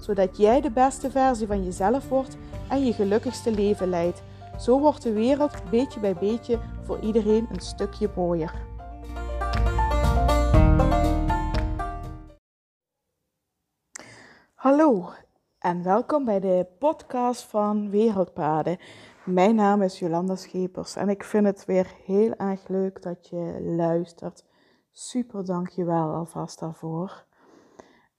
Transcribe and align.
zodat 0.00 0.36
jij 0.36 0.60
de 0.60 0.70
beste 0.70 1.10
versie 1.10 1.46
van 1.46 1.64
jezelf 1.64 2.08
wordt 2.08 2.36
en 2.68 2.84
je 2.84 2.92
gelukkigste 2.92 3.50
leven 3.50 3.88
leidt. 3.88 4.22
Zo 4.58 4.80
wordt 4.80 5.02
de 5.02 5.12
wereld 5.12 5.70
beetje 5.70 6.00
bij 6.00 6.14
beetje 6.14 6.58
voor 6.82 7.00
iedereen 7.00 7.46
een 7.52 7.60
stukje 7.60 8.10
mooier. 8.16 8.68
Hallo 14.54 15.08
en 15.58 15.82
welkom 15.82 16.24
bij 16.24 16.40
de 16.40 16.66
podcast 16.78 17.42
van 17.42 17.90
Wereldpaden. 17.90 18.78
Mijn 19.24 19.54
naam 19.54 19.82
is 19.82 19.98
Jolanda 19.98 20.36
Schepers 20.36 20.96
en 20.96 21.08
ik 21.08 21.24
vind 21.24 21.46
het 21.46 21.64
weer 21.64 21.94
heel 22.04 22.34
erg 22.34 22.68
leuk 22.68 23.02
dat 23.02 23.28
je 23.28 23.72
luistert. 23.76 24.44
Super 24.90 25.44
dankjewel 25.44 26.14
alvast 26.14 26.58
daarvoor. 26.58 27.28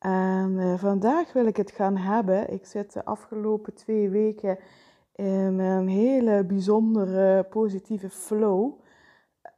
En 0.01 0.51
uh, 0.57 0.77
vandaag 0.77 1.33
wil 1.33 1.45
ik 1.45 1.57
het 1.57 1.71
gaan 1.71 1.97
hebben. 1.97 2.53
Ik 2.53 2.65
zit 2.65 2.93
de 2.93 3.05
afgelopen 3.05 3.73
twee 3.73 4.09
weken 4.09 4.57
in 5.15 5.59
een 5.59 5.87
hele 5.87 6.45
bijzondere 6.45 7.43
positieve 7.43 8.09
flow. 8.09 8.79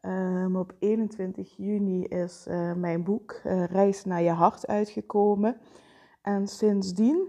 Um, 0.01 0.55
op 0.55 0.73
21 0.79 1.53
juni 1.57 2.03
is 2.03 2.45
uh, 2.49 2.73
mijn 2.73 3.03
boek 3.03 3.41
uh, 3.45 3.65
Reis 3.65 4.05
naar 4.05 4.21
je 4.21 4.31
hart 4.31 4.67
uitgekomen. 4.67 5.57
En 6.21 6.47
sindsdien 6.47 7.27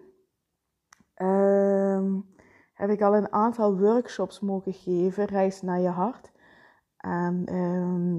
um, 1.17 2.35
heb 2.73 2.91
ik 2.91 3.03
al 3.03 3.17
een 3.17 3.33
aantal 3.33 3.79
workshops 3.79 4.41
mogen 4.41 4.73
geven, 4.73 5.25
Reis 5.25 5.63
naar 5.63 5.81
je 5.81 5.89
hart. 5.89 6.33
En 6.97 7.45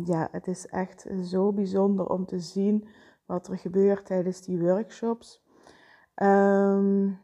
ja, 0.05 0.27
het 0.31 0.47
is 0.47 0.67
echt 0.67 1.07
zo 1.23 1.53
bijzonder 1.53 2.09
om 2.09 2.25
te 2.25 2.39
zien 2.39 2.87
wat 3.25 3.47
er 3.47 3.57
gebeurt 3.57 4.05
tijdens 4.05 4.41
die 4.41 4.59
workshops. 4.59 5.43
Um, 6.15 7.19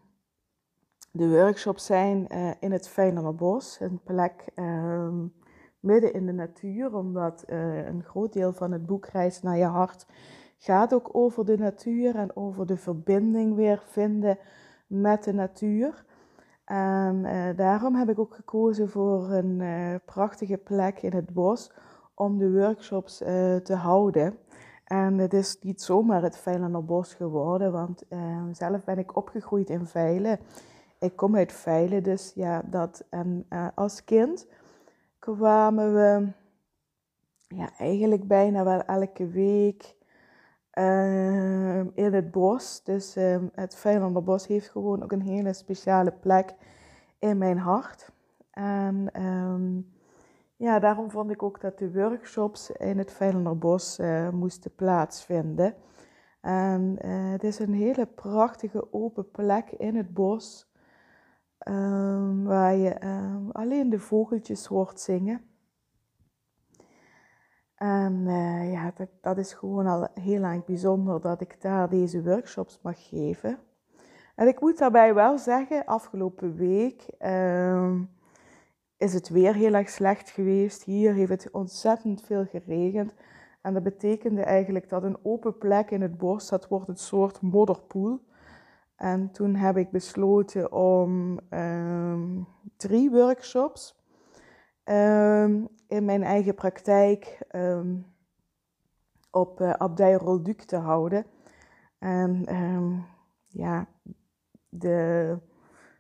de 1.11 1.30
workshops 1.30 1.85
zijn 1.85 2.27
uh, 2.31 2.52
in 2.59 2.71
het 2.71 2.95
Bos, 3.35 3.80
een 3.80 3.99
plek 4.03 4.45
um, 4.55 5.33
midden 5.79 6.13
in 6.13 6.25
de 6.25 6.31
natuur, 6.31 6.95
omdat 6.95 7.44
uh, 7.47 7.85
een 7.85 8.03
groot 8.03 8.33
deel 8.33 8.53
van 8.53 8.72
het 8.72 8.85
boek 8.85 9.05
Reis 9.05 9.41
naar 9.41 9.57
je 9.57 9.66
hart 9.66 10.05
gaat 10.57 10.94
ook 10.94 11.09
over 11.11 11.45
de 11.45 11.57
natuur 11.57 12.16
en 12.16 12.35
over 12.35 12.66
de 12.66 12.77
verbinding 12.77 13.55
weer 13.55 13.83
vinden 13.85 14.38
met 14.88 15.23
de 15.23 15.33
natuur. 15.33 16.05
En 16.66 17.23
uh, 17.25 17.57
daarom 17.57 17.95
heb 17.95 18.09
ik 18.09 18.19
ook 18.19 18.35
gekozen 18.35 18.89
voor 18.89 19.31
een 19.31 19.61
prachtige 20.05 20.57
plek 20.57 21.02
in 21.02 21.13
het 21.13 21.33
bos 21.33 21.72
om 22.16 22.38
de 22.38 22.52
workshops 22.52 23.17
te 23.63 23.75
houden. 23.75 24.38
En 24.92 25.17
het 25.17 25.34
is 25.34 25.58
niet 25.61 25.81
zomaar 25.81 26.22
het 26.22 26.38
Veilenerbos 26.38 27.14
geworden, 27.14 27.72
want 27.72 28.03
uh, 28.09 28.44
zelf 28.52 28.84
ben 28.84 28.97
ik 28.97 29.16
opgegroeid 29.16 29.70
in 29.70 29.86
Veilen. 29.86 30.39
Ik 31.00 31.16
kom 31.16 31.36
uit 31.36 31.53
Veilen, 31.53 32.03
dus 32.03 32.31
ja, 32.36 32.61
dat. 32.66 33.03
En 33.09 33.45
uh, 33.50 33.67
als 33.75 34.03
kind 34.03 34.47
kwamen 35.19 35.94
we 35.94 36.28
ja, 37.56 37.69
eigenlijk 37.78 38.28
bijna 38.28 38.63
wel 38.63 38.81
elke 38.81 39.28
week 39.28 39.96
uh, 40.74 41.80
in 41.80 42.13
het 42.13 42.31
bos. 42.31 42.84
Dus 42.84 43.16
ehm, 43.16 43.47
het 43.53 43.75
Veilenerbos 43.75 44.47
heeft 44.47 44.69
gewoon 44.69 45.03
ook 45.03 45.12
een 45.12 45.22
hele 45.22 45.53
speciale 45.53 46.12
plek 46.12 46.56
in 47.19 47.38
mijn 47.38 47.57
hart. 47.57 48.12
En 48.51 49.09
ja, 50.61 50.79
daarom 50.79 51.11
vond 51.11 51.31
ik 51.31 51.44
ook 51.44 51.61
dat 51.61 51.77
de 51.77 51.91
workshops 51.91 52.72
in 52.72 52.97
het 52.97 53.11
Veilenerbos 53.11 53.99
uh, 53.99 54.29
moesten 54.29 54.75
plaatsvinden. 54.75 55.75
En 56.41 56.97
uh, 57.05 57.31
het 57.31 57.44
is 57.44 57.59
een 57.59 57.73
hele 57.73 58.05
prachtige 58.05 58.94
open 58.94 59.31
plek 59.31 59.71
in 59.71 59.95
het 59.95 60.13
bos, 60.13 60.71
um, 61.67 62.44
waar 62.44 62.75
je 62.75 63.05
um, 63.05 63.51
alleen 63.51 63.89
de 63.89 64.00
vogeltjes 64.00 64.66
hoort 64.66 65.00
zingen. 65.00 65.41
En 67.75 68.13
uh, 68.25 68.71
ja, 68.71 68.91
dat, 68.95 69.09
dat, 69.21 69.38
is 69.38 69.53
gewoon 69.53 69.88
al 69.88 70.07
heel 70.13 70.44
erg 70.44 70.66
bijzonder 70.66 71.21
dat 71.21 71.41
ik 71.41 71.61
daar 71.61 71.89
deze 71.89 72.23
workshops 72.23 72.79
mag 72.81 73.07
geven. 73.07 73.59
En 74.35 74.47
ik 74.47 74.61
moet 74.61 74.77
daarbij 74.77 75.13
wel 75.13 75.38
zeggen, 75.38 75.85
afgelopen 75.85 76.55
week. 76.55 77.07
Um, 77.19 78.09
is 79.01 79.13
het 79.13 79.29
weer 79.29 79.53
heel 79.53 79.73
erg 79.73 79.89
slecht 79.89 80.29
geweest. 80.29 80.84
Hier 80.84 81.13
heeft 81.13 81.29
het 81.29 81.51
ontzettend 81.51 82.22
veel 82.22 82.45
geregend. 82.45 83.13
En 83.62 83.73
dat 83.73 83.84
betekende 83.84 84.41
eigenlijk 84.41 84.89
dat 84.89 85.03
een 85.03 85.17
open 85.23 85.57
plek 85.57 85.91
in 85.91 86.01
het 86.01 86.17
bos, 86.17 86.50
dat 86.50 86.67
wordt 86.67 86.88
een 86.88 86.97
soort 86.97 87.41
modderpoel. 87.41 88.19
En 88.95 89.31
toen 89.31 89.56
heb 89.56 89.78
ik 89.78 89.91
besloten 89.91 90.72
om 90.72 91.39
um, 91.50 92.47
drie 92.78 93.12
workshops 93.12 94.03
um, 94.84 95.68
in 95.88 96.06
mijn 96.06 96.23
eigen 96.23 96.56
praktijk 96.56 97.39
um, 97.56 98.06
op 99.31 99.62
uh, 99.62 99.69
Abdij 99.69 100.13
Rolduc 100.13 100.62
te 100.66 100.78
houden. 100.78 101.25
En 102.00 102.45
ja, 103.47 103.88
de, 104.69 105.38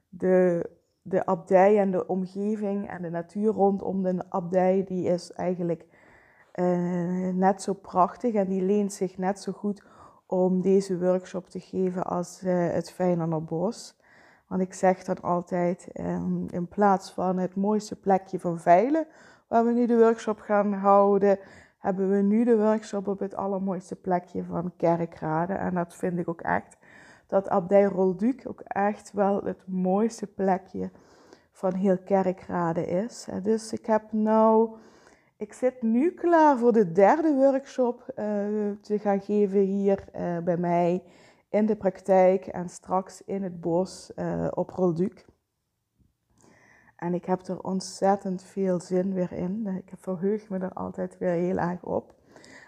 de 0.09 0.69
de 1.01 1.25
abdij 1.25 1.79
en 1.79 1.91
de 1.91 2.07
omgeving 2.07 2.89
en 2.89 3.01
de 3.01 3.09
natuur 3.09 3.51
rondom 3.51 4.03
de 4.03 4.25
abdij, 4.29 4.83
die 4.87 5.05
is 5.05 5.31
eigenlijk 5.31 5.85
uh, 6.55 7.33
net 7.33 7.61
zo 7.61 7.73
prachtig 7.73 8.33
en 8.33 8.47
die 8.47 8.61
leent 8.61 8.93
zich 8.93 9.17
net 9.17 9.39
zo 9.39 9.51
goed 9.51 9.83
om 10.25 10.61
deze 10.61 10.99
workshop 10.99 11.49
te 11.49 11.59
geven 11.59 12.03
als 12.03 12.43
uh, 12.43 12.69
het 12.69 12.95
Bos. 13.45 13.99
Want 14.47 14.61
ik 14.61 14.73
zeg 14.73 15.03
dan 15.03 15.21
altijd, 15.21 15.87
um, 15.99 16.45
in 16.49 16.67
plaats 16.67 17.11
van 17.11 17.37
het 17.37 17.55
mooiste 17.55 17.99
plekje 17.99 18.39
van 18.39 18.59
Veilen, 18.59 19.07
waar 19.47 19.65
we 19.65 19.71
nu 19.71 19.85
de 19.85 19.97
workshop 19.97 20.39
gaan 20.39 20.73
houden, 20.73 21.39
hebben 21.77 22.09
we 22.09 22.21
nu 22.21 22.43
de 22.43 22.57
workshop 22.57 23.07
op 23.07 23.19
het 23.19 23.35
allermooiste 23.35 23.95
plekje 23.95 24.43
van 24.43 24.73
Kerkrade. 24.77 25.53
En 25.53 25.73
dat 25.73 25.95
vind 25.95 26.19
ik 26.19 26.29
ook 26.29 26.41
echt 26.41 26.77
dat 27.31 27.49
Abdij 27.49 27.83
Rolduc 27.83 28.45
ook 28.47 28.59
echt 28.61 29.11
wel 29.13 29.43
het 29.43 29.67
mooiste 29.67 30.27
plekje 30.27 30.91
van 31.51 31.73
heel 31.73 31.97
Kerkrade 31.97 32.85
is. 32.85 33.27
Dus 33.43 33.73
ik 33.73 33.85
heb 33.85 34.11
nou, 34.11 34.75
ik 35.37 35.53
zit 35.53 35.81
nu 35.81 36.11
klaar 36.11 36.57
voor 36.57 36.73
de 36.73 36.91
derde 36.91 37.33
workshop 37.33 38.05
uh, 38.09 38.25
te 38.81 38.99
gaan 38.99 39.21
geven 39.21 39.59
hier 39.59 40.05
uh, 40.15 40.37
bij 40.37 40.57
mij 40.57 41.03
in 41.49 41.65
de 41.65 41.75
praktijk 41.75 42.47
en 42.47 42.69
straks 42.69 43.21
in 43.25 43.43
het 43.43 43.61
bos 43.61 44.11
uh, 44.15 44.47
op 44.49 44.69
Rolduc. 44.69 45.25
En 46.95 47.13
ik 47.13 47.25
heb 47.25 47.41
er 47.47 47.63
ontzettend 47.63 48.43
veel 48.43 48.79
zin 48.79 49.13
weer 49.13 49.31
in. 49.31 49.67
Ik 49.67 49.91
verheug 49.97 50.49
me 50.49 50.59
er 50.59 50.73
altijd 50.73 51.17
weer 51.17 51.33
heel 51.33 51.57
erg 51.57 51.83
op. 51.83 52.13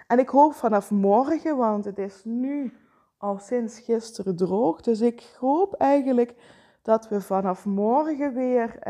En 0.07 0.19
ik 0.19 0.29
hoop 0.29 0.53
vanaf 0.53 0.91
morgen, 0.91 1.57
want 1.57 1.85
het 1.85 1.97
is 1.97 2.21
nu 2.23 2.73
al 3.23 3.37
sinds 3.37 3.79
gisteren 3.79 4.35
droog. 4.35 4.81
Dus 4.81 5.01
ik 5.01 5.35
hoop 5.39 5.73
eigenlijk 5.73 6.35
dat 6.81 7.09
we 7.09 7.21
vanaf 7.21 7.65
morgen 7.65 8.33
weer. 8.33 8.87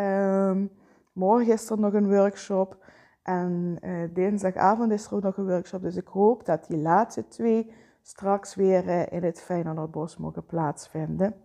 Um, 0.48 0.72
morgen 1.12 1.54
is 1.54 1.70
er 1.70 1.80
nog 1.80 1.94
een 1.94 2.10
workshop. 2.10 2.86
En 3.24 3.78
uh, 3.82 4.10
dinsdagavond 4.14 4.92
is 4.92 5.06
er 5.06 5.14
ook 5.14 5.22
nog 5.22 5.38
een 5.38 5.48
workshop. 5.48 5.82
Dus 5.82 5.96
ik 5.96 6.08
hoop 6.08 6.46
dat 6.46 6.66
die 6.68 6.78
laatste 6.78 7.28
twee 7.28 7.74
straks 8.02 8.56
weer 8.56 8.86
uh, 8.86 9.12
in 9.12 9.24
het 9.24 9.42
Feyenoordbos 9.42 10.18
mogen 10.18 10.46
plaatsvinden. 10.46 11.36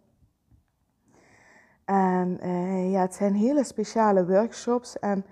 En 1.84 2.38
uh, 2.42 2.92
ja, 2.92 3.00
het 3.00 3.14
zijn 3.14 3.34
hele 3.34 3.64
speciale 3.64 4.26
workshops. 4.26 4.98
En 4.98 5.24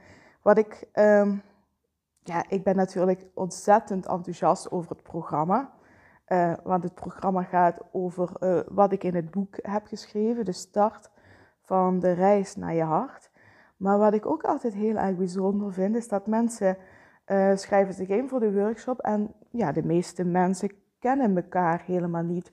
wat 0.43 0.59
ik. 0.59 0.89
Um, 0.95 1.43
ja, 2.23 2.45
ik 2.49 2.65
ben 2.65 2.77
natuurlijk 2.77 3.27
ontzettend 3.35 4.07
enthousiast 4.07 4.71
over 4.71 4.91
het 4.91 5.03
programma. 5.03 5.75
Uh, 6.29 6.53
want 6.63 6.83
het 6.83 6.95
programma 6.95 7.43
gaat 7.43 7.81
over 7.93 8.31
uh, 8.41 8.61
wat 8.69 8.93
ik 8.93 9.05
in 9.05 9.15
het 9.15 9.31
boek 9.31 9.59
heb 9.63 9.87
geschreven, 9.87 10.45
de 10.45 10.53
start 10.53 11.11
van 11.61 11.99
de 11.99 12.13
reis 12.13 12.57
naar 12.57 12.75
je 12.75 12.83
hart. 12.83 13.31
Maar 13.77 13.99
wat 13.99 14.15
ik 14.15 14.27
ook 14.27 14.43
altijd 14.43 14.75
heel 14.75 14.97
erg 14.97 15.17
bijzonder 15.17 15.73
vind, 15.73 15.97
is 15.97 16.09
dat 16.09 16.27
mensen 16.27 16.77
uh, 17.27 17.57
schrijven 17.57 17.95
zich 17.95 18.09
in 18.09 18.29
voor 18.29 18.41
de 18.41 18.53
workshop 18.53 18.99
en 18.99 19.35
ja, 19.51 19.73
de 19.73 19.85
meeste 19.85 20.25
mensen 20.25 20.71
kennen 20.99 21.37
elkaar 21.37 21.83
helemaal 21.85 22.23
niet. 22.23 22.53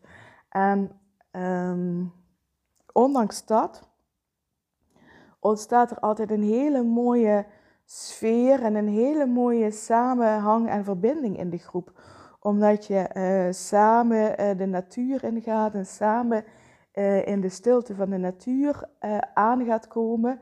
En 0.49 0.91
um, 1.31 2.13
ondanks 2.91 3.45
dat 3.45 3.89
ontstaat 5.39 5.91
er 5.91 5.99
altijd 5.99 6.31
een 6.31 6.43
hele 6.43 6.83
mooie 6.83 7.45
sfeer 7.85 8.63
en 8.63 8.75
een 8.75 8.87
hele 8.87 9.25
mooie 9.25 9.71
samenhang 9.71 10.69
en 10.69 10.83
verbinding 10.83 11.37
in 11.37 11.49
de 11.49 11.57
groep. 11.57 11.91
Omdat 12.43 12.85
je 12.85 13.09
uh, 13.13 13.53
samen 13.53 14.41
uh, 14.41 14.57
de 14.57 14.65
natuur 14.65 15.23
ingaat 15.23 15.73
en 15.73 15.85
samen 15.85 16.43
uh, 16.93 17.27
in 17.27 17.41
de 17.41 17.49
stilte 17.49 17.95
van 17.95 18.09
de 18.09 18.17
natuur 18.17 18.89
aan 19.33 19.65
gaat 19.65 19.87
komen. 19.87 20.39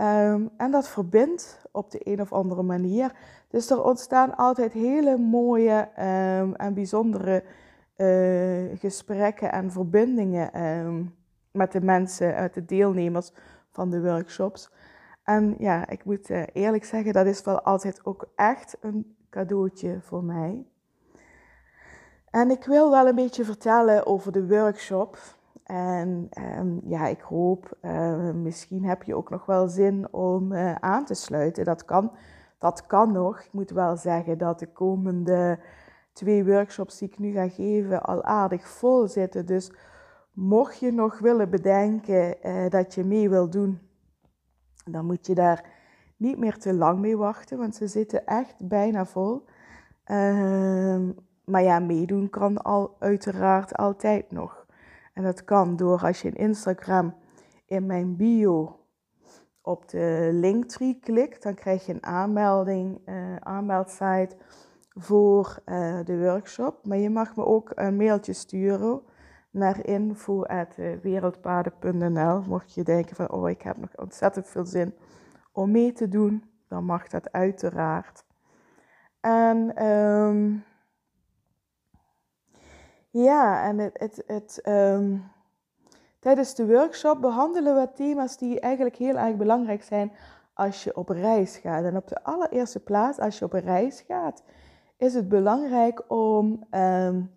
Um, 0.00 0.50
en 0.56 0.70
dat 0.70 0.88
verbindt 0.88 1.66
op 1.72 1.90
de 1.90 2.00
een 2.02 2.20
of 2.20 2.32
andere 2.32 2.62
manier. 2.62 3.12
Dus 3.48 3.70
er 3.70 3.84
ontstaan 3.84 4.36
altijd 4.36 4.72
hele 4.72 5.16
mooie 5.16 5.88
um, 5.98 6.54
en 6.54 6.74
bijzondere 6.74 7.44
gesprekken 8.74 9.52
en 9.52 9.70
verbindingen 9.70 10.66
um, 10.66 11.14
met 11.52 11.72
de 11.72 11.80
mensen, 11.80 12.34
met 12.34 12.54
de 12.54 12.64
deelnemers 12.64 13.32
van 13.70 13.90
de 13.90 14.02
workshops. 14.02 14.72
En 15.22 15.54
ja, 15.58 15.88
ik 15.88 16.04
moet 16.04 16.30
eerlijk 16.52 16.84
zeggen, 16.84 17.12
dat 17.12 17.26
is 17.26 17.42
wel 17.42 17.60
altijd 17.60 18.04
ook 18.04 18.28
echt 18.36 18.76
een 18.80 19.16
cadeautje 19.30 19.98
voor 20.00 20.24
mij. 20.24 20.66
En 22.30 22.50
ik 22.50 22.64
wil 22.64 22.90
wel 22.90 23.06
een 23.06 23.14
beetje 23.14 23.44
vertellen 23.44 24.06
over 24.06 24.32
de 24.32 24.46
workshop. 24.46 25.18
En 25.64 26.28
um, 26.58 26.80
ja, 26.84 27.06
ik 27.06 27.20
hoop, 27.20 27.76
uh, 27.82 28.30
misschien 28.30 28.84
heb 28.84 29.02
je 29.02 29.14
ook 29.14 29.30
nog 29.30 29.46
wel 29.46 29.68
zin 29.68 30.12
om 30.12 30.52
uh, 30.52 30.74
aan 30.74 31.04
te 31.04 31.14
sluiten. 31.14 31.64
Dat 31.64 31.84
kan, 31.84 32.12
dat 32.58 32.86
kan 32.86 33.12
nog. 33.12 33.40
Ik 33.40 33.52
moet 33.52 33.70
wel 33.70 33.96
zeggen 33.96 34.38
dat 34.38 34.58
de 34.58 34.72
komende 34.72 35.58
twee 36.12 36.44
workshops 36.44 36.98
die 36.98 37.08
ik 37.08 37.18
nu 37.18 37.32
ga 37.32 37.48
geven 37.48 38.02
al 38.02 38.24
aardig 38.24 38.68
vol 38.68 39.06
zitten. 39.06 39.46
Dus 39.46 39.72
mocht 40.32 40.78
je 40.78 40.92
nog 40.92 41.18
willen 41.18 41.50
bedenken 41.50 42.36
dat 42.70 42.94
je 42.94 43.04
mee 43.04 43.28
wil 43.28 43.50
doen 43.50 43.88
dan 44.92 45.06
moet 45.06 45.26
je 45.26 45.34
daar 45.34 45.64
niet 46.16 46.38
meer 46.38 46.58
te 46.58 46.74
lang 46.74 46.98
mee 46.98 47.16
wachten, 47.16 47.58
want 47.58 47.76
ze 47.76 47.86
zitten 47.86 48.26
echt 48.26 48.68
bijna 48.68 49.06
vol. 49.06 49.44
Uh, 50.06 51.08
maar 51.48 51.62
ja, 51.62 51.78
meedoen 51.78 52.30
kan 52.30 52.62
al 52.62 52.96
uiteraard 52.98 53.76
altijd 53.76 54.32
nog. 54.32 54.66
En 55.12 55.22
dat 55.22 55.44
kan 55.44 55.76
door 55.76 56.02
als 56.02 56.22
je 56.22 56.28
in 56.28 56.34
Instagram 56.34 57.14
in 57.66 57.86
mijn 57.86 58.16
bio 58.16 58.80
op 59.62 59.88
de 59.88 60.30
linktree 60.32 60.98
klikt, 61.00 61.42
dan 61.42 61.54
krijg 61.54 61.86
je 61.86 61.92
een 61.92 62.06
aanmelding, 62.06 63.00
uh, 63.06 63.36
aanmeldsite 63.36 64.36
voor 64.88 65.58
uh, 65.66 65.98
de 66.04 66.18
workshop. 66.18 66.86
Maar 66.86 66.98
je 66.98 67.10
mag 67.10 67.36
me 67.36 67.44
ook 67.44 67.72
een 67.74 67.96
mailtje 67.96 68.32
sturen 68.32 69.00
naar 69.50 69.86
info.wereldpaden.nl. 69.86 72.42
Mocht 72.42 72.74
je 72.74 72.82
denken 72.82 73.16
van, 73.16 73.30
oh, 73.30 73.48
ik 73.48 73.62
heb 73.62 73.76
nog 73.76 73.96
ontzettend 73.96 74.48
veel 74.48 74.64
zin 74.64 74.94
om 75.52 75.70
mee 75.70 75.92
te 75.92 76.08
doen, 76.08 76.44
dan 76.68 76.84
mag 76.84 77.08
dat 77.08 77.32
uiteraard. 77.32 78.24
En 79.20 79.86
um, 79.86 80.64
ja, 83.22 83.64
en 83.64 83.78
het, 83.78 83.98
het, 83.98 84.22
het, 84.26 84.60
um, 84.68 85.30
tijdens 86.18 86.54
de 86.54 86.66
workshop 86.66 87.20
behandelen 87.20 87.74
we 87.74 87.92
thema's 87.94 88.36
die 88.36 88.60
eigenlijk 88.60 88.96
heel 88.96 89.16
erg 89.16 89.36
belangrijk 89.36 89.82
zijn 89.82 90.12
als 90.54 90.84
je 90.84 90.96
op 90.96 91.08
reis 91.08 91.56
gaat. 91.56 91.84
En 91.84 91.96
op 91.96 92.08
de 92.08 92.24
allereerste 92.24 92.80
plaats, 92.80 93.18
als 93.18 93.38
je 93.38 93.44
op 93.44 93.52
reis 93.52 94.04
gaat, 94.06 94.42
is 94.96 95.14
het 95.14 95.28
belangrijk 95.28 96.02
om 96.08 96.64
um, 96.70 97.30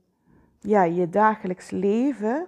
ja, 0.59 0.83
je 0.83 1.09
dagelijks 1.09 1.69
leven 1.69 2.47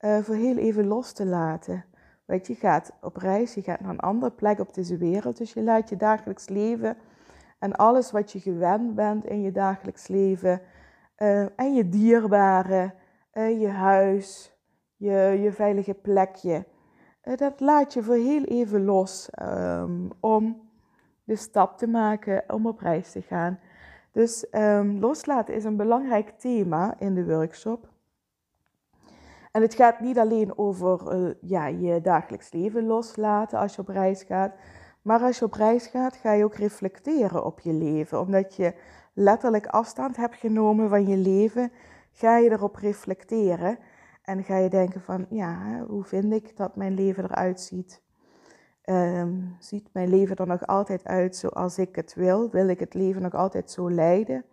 uh, 0.00 0.18
voor 0.18 0.34
heel 0.34 0.56
even 0.56 0.86
los 0.86 1.12
te 1.12 1.26
laten. 1.26 1.84
Weet 2.24 2.46
je, 2.46 2.52
je 2.52 2.58
gaat 2.58 2.92
op 3.00 3.16
reis, 3.16 3.54
je 3.54 3.62
gaat 3.62 3.80
naar 3.80 3.90
een 3.90 4.00
andere 4.00 4.32
plek 4.32 4.58
op 4.58 4.74
deze 4.74 4.96
wereld. 4.96 5.36
Dus 5.36 5.52
je 5.52 5.62
laat 5.62 5.88
je 5.88 5.96
dagelijks 5.96 6.48
leven 6.48 6.96
en 7.58 7.76
alles 7.76 8.10
wat 8.10 8.32
je 8.32 8.40
gewend 8.40 8.94
bent 8.94 9.24
in 9.24 9.40
je 9.40 9.52
dagelijks 9.52 10.08
leven. 10.08 10.60
Uh, 11.22 11.46
en 11.56 11.74
je 11.74 11.88
dierbare, 11.88 12.94
uh, 13.32 13.60
je 13.60 13.68
huis, 13.68 14.56
je, 14.96 15.38
je 15.42 15.52
veilige 15.52 15.94
plekje. 15.94 16.66
dat 17.36 17.60
laat 17.60 17.92
je 17.92 18.02
voor 18.02 18.14
heel 18.14 18.44
even 18.44 18.84
los 18.84 19.28
um, 19.42 20.10
om 20.20 20.70
de 21.24 21.36
stap 21.36 21.78
te 21.78 21.86
maken 21.86 22.44
om 22.48 22.66
op 22.66 22.78
reis 22.78 23.12
te 23.12 23.22
gaan. 23.22 23.58
Dus 24.12 24.46
um, 24.50 24.98
loslaten 24.98 25.54
is 25.54 25.64
een 25.64 25.76
belangrijk 25.76 26.30
thema 26.38 26.94
in 26.98 27.14
de 27.14 27.24
workshop. 27.24 27.88
En 29.52 29.62
het 29.62 29.74
gaat 29.74 30.00
niet 30.00 30.18
alleen 30.18 30.58
over 30.58 31.36
ja, 31.40 31.66
je 31.66 32.00
dagelijks 32.00 32.52
leven 32.52 32.86
loslaten 32.86 33.58
als 33.58 33.74
je 33.74 33.80
op 33.80 33.88
reis 33.88 34.22
gaat. 34.22 34.54
Maar 35.02 35.20
als 35.20 35.38
je 35.38 35.44
op 35.44 35.52
reis 35.52 35.86
gaat, 35.86 36.16
ga 36.16 36.32
je 36.32 36.44
ook 36.44 36.54
reflecteren 36.54 37.44
op 37.44 37.60
je 37.60 37.72
leven. 37.72 38.20
Omdat 38.20 38.56
je 38.56 38.74
letterlijk 39.12 39.66
afstand 39.66 40.16
hebt 40.16 40.36
genomen 40.36 40.88
van 40.88 41.06
je 41.06 41.16
leven, 41.16 41.72
ga 42.12 42.36
je 42.36 42.50
erop 42.50 42.76
reflecteren. 42.76 43.78
En 44.22 44.44
ga 44.44 44.56
je 44.56 44.68
denken 44.68 45.00
van, 45.00 45.26
ja, 45.28 45.84
hoe 45.88 46.04
vind 46.04 46.32
ik 46.32 46.56
dat 46.56 46.76
mijn 46.76 46.94
leven 46.94 47.24
eruit 47.24 47.60
ziet? 47.60 48.02
Um, 48.84 49.56
ziet 49.58 49.88
mijn 49.92 50.08
leven 50.08 50.36
er 50.36 50.46
nog 50.46 50.66
altijd 50.66 51.04
uit 51.04 51.36
zoals 51.36 51.78
ik 51.78 51.96
het 51.96 52.14
wil? 52.14 52.50
Wil 52.50 52.68
ik 52.68 52.80
het 52.80 52.94
leven 52.94 53.22
nog 53.22 53.34
altijd 53.34 53.70
zo 53.70 53.90
leiden? 53.90 54.44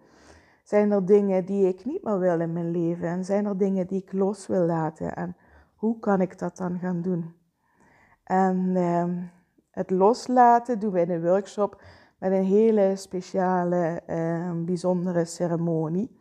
Zijn 0.64 0.92
er 0.92 1.06
dingen 1.06 1.46
die 1.46 1.68
ik 1.68 1.86
niet 1.86 2.04
meer 2.04 2.20
wil 2.20 2.40
in 2.40 2.54
mijn 2.54 2.72
leven? 2.72 3.08
En 3.08 3.26
zijn 3.26 3.46
er 3.46 3.58
dingen 3.58 3.88
die 3.88 4.02
ik 4.02 4.14
los 4.14 4.48
wil 4.48 4.66
laten? 4.66 5.16
En 5.16 5.36
hoe 5.76 6.00
kan 6.00 6.22
ik 6.22 6.40
dat 6.40 6.58
dan 6.58 6.80
gaan 6.80 7.02
doen? 7.02 7.36
En 8.24 8.76
um, 8.76 9.32
het 9.72 9.90
loslaten 9.90 10.80
doen 10.80 10.92
we 10.92 11.02
in 11.02 11.10
een 11.10 11.22
workshop 11.22 11.82
met 12.19 12.31
een 12.31 12.44
hele 12.44 12.95
speciale, 12.95 14.01
um, 14.07 14.66
bijzondere 14.66 15.25
ceremonie. 15.25 16.18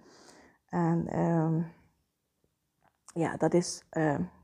En 0.68 1.06
ja, 3.14 3.36
dat 3.36 3.54
is, 3.54 3.84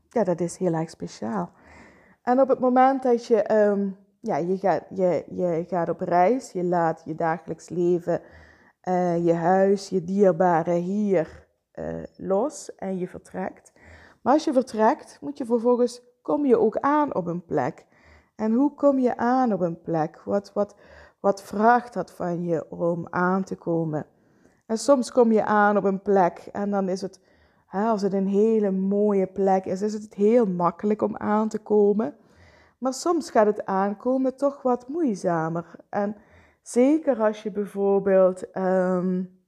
ja, 0.09 0.23
dat 0.23 0.39
is 0.39 0.57
heel 0.57 0.73
erg 0.73 0.89
speciaal. 0.89 1.51
En 2.21 2.41
op 2.41 2.47
het 2.47 2.59
moment 2.59 3.03
dat 3.03 3.25
je, 3.25 3.43
ja, 4.19 4.37
je, 4.37 4.57
gaat, 4.57 4.83
je, 4.89 5.23
je 5.29 5.65
gaat 5.67 5.89
op 5.89 5.99
reis, 5.99 6.51
je 6.51 6.63
laat 6.63 7.01
je 7.05 7.15
dagelijks 7.15 7.69
leven, 7.69 8.21
uh, 8.89 9.25
je 9.25 9.33
huis, 9.33 9.89
je 9.89 10.03
dierbaren 10.03 10.81
hier 10.81 11.47
uh, 11.75 12.03
los 12.17 12.75
en 12.75 12.97
je 12.97 13.07
vertrekt. 13.07 13.73
Maar 14.21 14.33
als 14.33 14.43
je 14.43 14.53
vertrekt, 14.53 15.17
moet 15.21 15.37
je 15.37 15.45
vervolgens, 15.45 16.01
kom 16.21 16.45
je 16.45 16.59
ook 16.59 16.77
aan 16.77 17.15
op 17.15 17.27
een 17.27 17.45
plek. 17.45 17.85
En 18.35 18.53
hoe 18.53 18.73
kom 18.73 18.99
je 18.99 19.17
aan 19.17 19.53
op 19.53 19.59
een 19.59 19.81
plek? 19.81 20.21
Wat, 20.23 20.53
wat, 20.53 20.75
wat 21.25 21.43
vraagt 21.43 21.93
dat 21.93 22.11
van 22.11 22.43
je 22.43 22.65
om 22.69 23.07
aan 23.09 23.43
te 23.43 23.55
komen? 23.55 24.05
En 24.65 24.77
soms 24.77 25.11
kom 25.11 25.31
je 25.31 25.45
aan 25.45 25.77
op 25.77 25.83
een 25.83 26.01
plek 26.01 26.49
en 26.51 26.71
dan 26.71 26.89
is 26.89 27.01
het 27.01 27.19
als 27.69 28.01
het 28.01 28.13
een 28.13 28.27
hele 28.27 28.71
mooie 28.71 29.27
plek 29.27 29.65
is, 29.65 29.81
is 29.81 29.93
het 29.93 30.13
heel 30.13 30.45
makkelijk 30.45 31.01
om 31.01 31.17
aan 31.17 31.49
te 31.49 31.59
komen. 31.59 32.15
Maar 32.77 32.93
soms 32.93 33.31
gaat 33.31 33.45
het 33.45 33.65
aankomen 33.65 34.35
toch 34.35 34.61
wat 34.61 34.87
moeizamer. 34.87 35.75
En 35.89 36.15
zeker 36.61 37.21
als 37.21 37.43
je 37.43 37.51
bijvoorbeeld. 37.51 38.57
Um, 38.57 39.39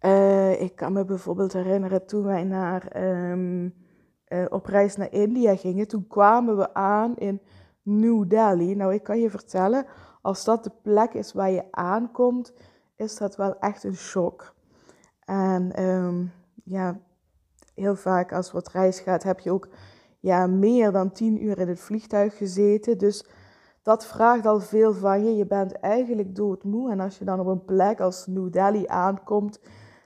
uh, 0.00 0.60
ik 0.60 0.76
kan 0.76 0.92
me 0.92 1.04
bijvoorbeeld 1.04 1.52
herinneren 1.52 2.06
toen 2.06 2.24
wij 2.24 2.44
naar, 2.44 2.96
um, 3.30 3.74
uh, 4.28 4.44
op 4.48 4.66
reis 4.66 4.96
naar 4.96 5.12
India 5.12 5.56
gingen. 5.56 5.88
Toen 5.88 6.06
kwamen 6.06 6.56
we 6.56 6.74
aan 6.74 7.16
in 7.16 7.40
New 7.88 8.28
Delhi. 8.28 8.74
Nou, 8.74 8.94
ik 8.94 9.02
kan 9.02 9.20
je 9.20 9.30
vertellen, 9.30 9.86
als 10.22 10.44
dat 10.44 10.64
de 10.64 10.72
plek 10.82 11.14
is 11.14 11.32
waar 11.32 11.50
je 11.50 11.64
aankomt, 11.70 12.52
is 12.96 13.16
dat 13.16 13.36
wel 13.36 13.58
echt 13.58 13.84
een 13.84 13.96
shock. 13.96 14.54
En 15.24 15.82
um, 15.84 16.32
ja, 16.64 17.00
heel 17.74 17.96
vaak 17.96 18.32
als 18.32 18.52
wat 18.52 18.68
reis 18.68 19.00
gaat, 19.00 19.22
heb 19.22 19.40
je 19.40 19.52
ook 19.52 19.68
ja, 20.20 20.46
meer 20.46 20.92
dan 20.92 21.12
tien 21.12 21.44
uur 21.44 21.58
in 21.58 21.68
het 21.68 21.80
vliegtuig 21.80 22.36
gezeten. 22.36 22.98
Dus 22.98 23.26
dat 23.82 24.06
vraagt 24.06 24.46
al 24.46 24.60
veel 24.60 24.92
van 24.94 25.24
je. 25.24 25.36
Je 25.36 25.46
bent 25.46 25.72
eigenlijk 25.72 26.34
doodmoe. 26.34 26.90
En 26.90 27.00
als 27.00 27.18
je 27.18 27.24
dan 27.24 27.40
op 27.40 27.46
een 27.46 27.64
plek 27.64 28.00
als 28.00 28.26
New 28.26 28.52
Delhi 28.52 28.86
aankomt, 28.86 29.60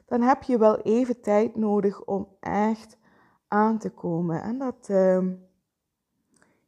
dan 0.06 0.20
heb 0.20 0.42
je 0.42 0.58
wel 0.58 0.76
even 0.76 1.20
tijd 1.20 1.56
nodig 1.56 2.04
om 2.04 2.28
echt 2.40 2.98
aan 3.48 3.78
te 3.78 3.90
komen. 3.90 4.42
En 4.42 4.58
dat, 4.58 4.88
uh, 4.90 5.18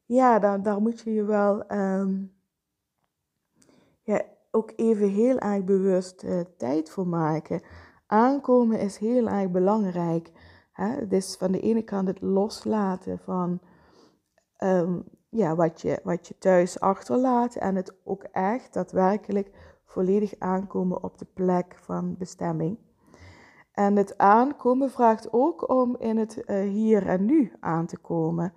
ja, 0.05 0.39
daar, 0.39 0.63
daar 0.63 0.81
moet 0.81 1.01
je 1.01 1.13
je 1.13 1.25
wel 1.25 1.73
um, 1.73 2.33
ja, 4.03 4.23
ook 4.51 4.73
even 4.77 5.09
heel 5.09 5.39
erg 5.39 5.65
bewust 5.65 6.23
uh, 6.23 6.41
tijd 6.57 6.91
voor 6.91 7.07
maken 7.07 7.63
aankomen 8.07 8.79
is 8.79 8.97
heel 8.97 9.29
erg 9.29 9.51
belangrijk. 9.51 10.31
Hè? 10.73 10.87
Het 10.89 11.13
is 11.13 11.37
van 11.37 11.53
de 11.53 11.61
ene 11.61 11.83
kant 11.83 12.09
het 12.09 12.21
loslaten 12.21 13.19
van 13.19 13.61
um, 14.59 15.05
ja, 15.29 15.55
wat, 15.55 15.81
je, 15.81 16.01
wat 16.03 16.27
je 16.27 16.39
thuis 16.39 16.81
achterlaat 16.81 17.55
en 17.55 17.75
het 17.75 17.95
ook 18.05 18.23
echt 18.23 18.73
daadwerkelijk 18.73 19.51
volledig 19.85 20.35
aankomen 20.39 21.03
op 21.03 21.19
de 21.19 21.27
plek 21.35 21.77
van 21.81 22.17
bestemming. 22.19 22.79
En 23.73 23.97
het 23.97 24.19
aankomen 24.19 24.91
vraagt 24.91 25.33
ook 25.33 25.69
om 25.69 25.97
in 25.97 26.17
het 26.17 26.43
uh, 26.47 26.61
hier 26.61 27.07
en 27.07 27.25
nu 27.25 27.53
aan 27.61 27.87
te 27.87 27.99
komen. 27.99 28.53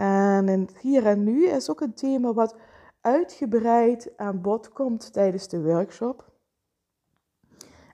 En 0.00 0.48
in 0.48 0.60
het 0.60 0.78
hier 0.78 1.06
en 1.06 1.24
nu 1.24 1.46
is 1.46 1.70
ook 1.70 1.80
een 1.80 1.94
thema 1.94 2.32
wat 2.32 2.56
uitgebreid 3.00 4.12
aan 4.16 4.40
bod 4.40 4.68
komt 4.72 5.12
tijdens 5.12 5.48
de 5.48 5.62
workshop. 5.62 6.30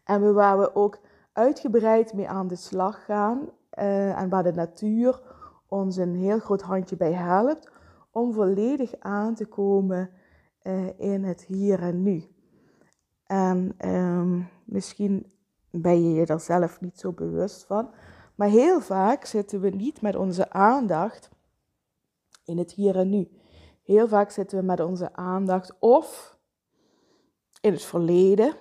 En 0.04 0.34
waar 0.34 0.58
we 0.58 0.74
ook 0.74 0.98
uitgebreid 1.32 2.12
mee 2.12 2.28
aan 2.28 2.48
de 2.48 2.56
slag 2.56 3.04
gaan 3.04 3.48
uh, 3.78 4.20
en 4.20 4.28
waar 4.28 4.42
de 4.42 4.52
natuur 4.52 5.20
ons 5.68 5.96
een 5.96 6.14
heel 6.14 6.38
groot 6.38 6.62
handje 6.62 6.96
bij 6.96 7.12
helpt 7.12 7.70
om 8.10 8.32
volledig 8.32 8.94
aan 8.98 9.34
te 9.34 9.46
komen 9.46 10.10
uh, 10.62 10.98
in 10.98 11.24
het 11.24 11.44
hier 11.44 11.82
en 11.82 12.02
nu. 12.02 12.24
En 13.26 13.88
um, 13.94 14.48
misschien 14.64 15.32
ben 15.70 16.02
je 16.02 16.14
je 16.14 16.26
er 16.26 16.40
zelf 16.40 16.80
niet 16.80 16.98
zo 16.98 17.12
bewust 17.12 17.64
van, 17.64 17.90
maar 18.34 18.48
heel 18.48 18.80
vaak 18.80 19.24
zitten 19.24 19.60
we 19.60 19.68
niet 19.68 20.00
met 20.00 20.16
onze 20.16 20.50
aandacht 20.50 21.34
in 22.46 22.58
het 22.58 22.72
hier 22.72 22.96
en 22.96 23.08
nu. 23.08 23.28
Heel 23.82 24.08
vaak 24.08 24.30
zitten 24.30 24.58
we 24.58 24.64
met 24.64 24.80
onze 24.80 25.12
aandacht 25.12 25.76
of 25.78 26.38
in 27.60 27.72
het 27.72 27.84
verleden. 27.84 28.54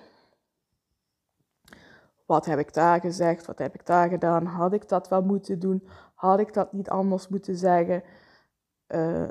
Wat 2.26 2.46
heb 2.46 2.58
ik 2.58 2.74
daar 2.74 3.00
gezegd? 3.00 3.46
Wat 3.46 3.58
heb 3.58 3.74
ik 3.74 3.86
daar 3.86 4.08
gedaan? 4.08 4.44
Had 4.44 4.72
ik 4.72 4.88
dat 4.88 5.08
wel 5.08 5.22
moeten 5.22 5.58
doen? 5.58 5.88
Had 6.14 6.38
ik 6.38 6.54
dat 6.54 6.72
niet 6.72 6.88
anders 6.88 7.28
moeten 7.28 7.56
zeggen? 7.56 8.02
Uh, 8.88 9.28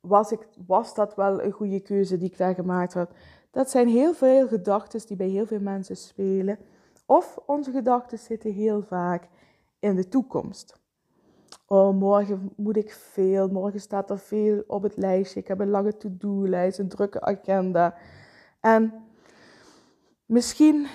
was, 0.00 0.32
ik, 0.32 0.48
was 0.66 0.94
dat 0.94 1.14
wel 1.14 1.42
een 1.42 1.52
goede 1.52 1.80
keuze 1.80 2.18
die 2.18 2.30
ik 2.30 2.36
daar 2.36 2.54
gemaakt 2.54 2.94
had? 2.94 3.10
Dat 3.50 3.70
zijn 3.70 3.88
heel 3.88 4.14
veel 4.14 4.48
gedachten 4.48 5.06
die 5.06 5.16
bij 5.16 5.28
heel 5.28 5.46
veel 5.46 5.60
mensen 5.60 5.96
spelen. 5.96 6.58
Of 7.06 7.38
onze 7.46 7.70
gedachten 7.70 8.18
zitten 8.18 8.52
heel 8.52 8.82
vaak 8.82 9.28
in 9.78 9.96
de 9.96 10.08
toekomst. 10.08 10.81
Oh, 11.72 11.94
morgen 11.94 12.52
moet 12.56 12.76
ik 12.76 12.92
veel, 12.92 13.48
morgen 13.48 13.80
staat 13.80 14.10
er 14.10 14.18
veel 14.18 14.62
op 14.66 14.82
het 14.82 14.96
lijstje. 14.96 15.40
Ik 15.40 15.48
heb 15.48 15.60
een 15.60 15.70
lange 15.70 15.96
to-do-lijst, 15.96 16.78
een 16.78 16.88
drukke 16.88 17.20
agenda. 17.20 17.94
En 18.60 18.92
misschien 20.26 20.86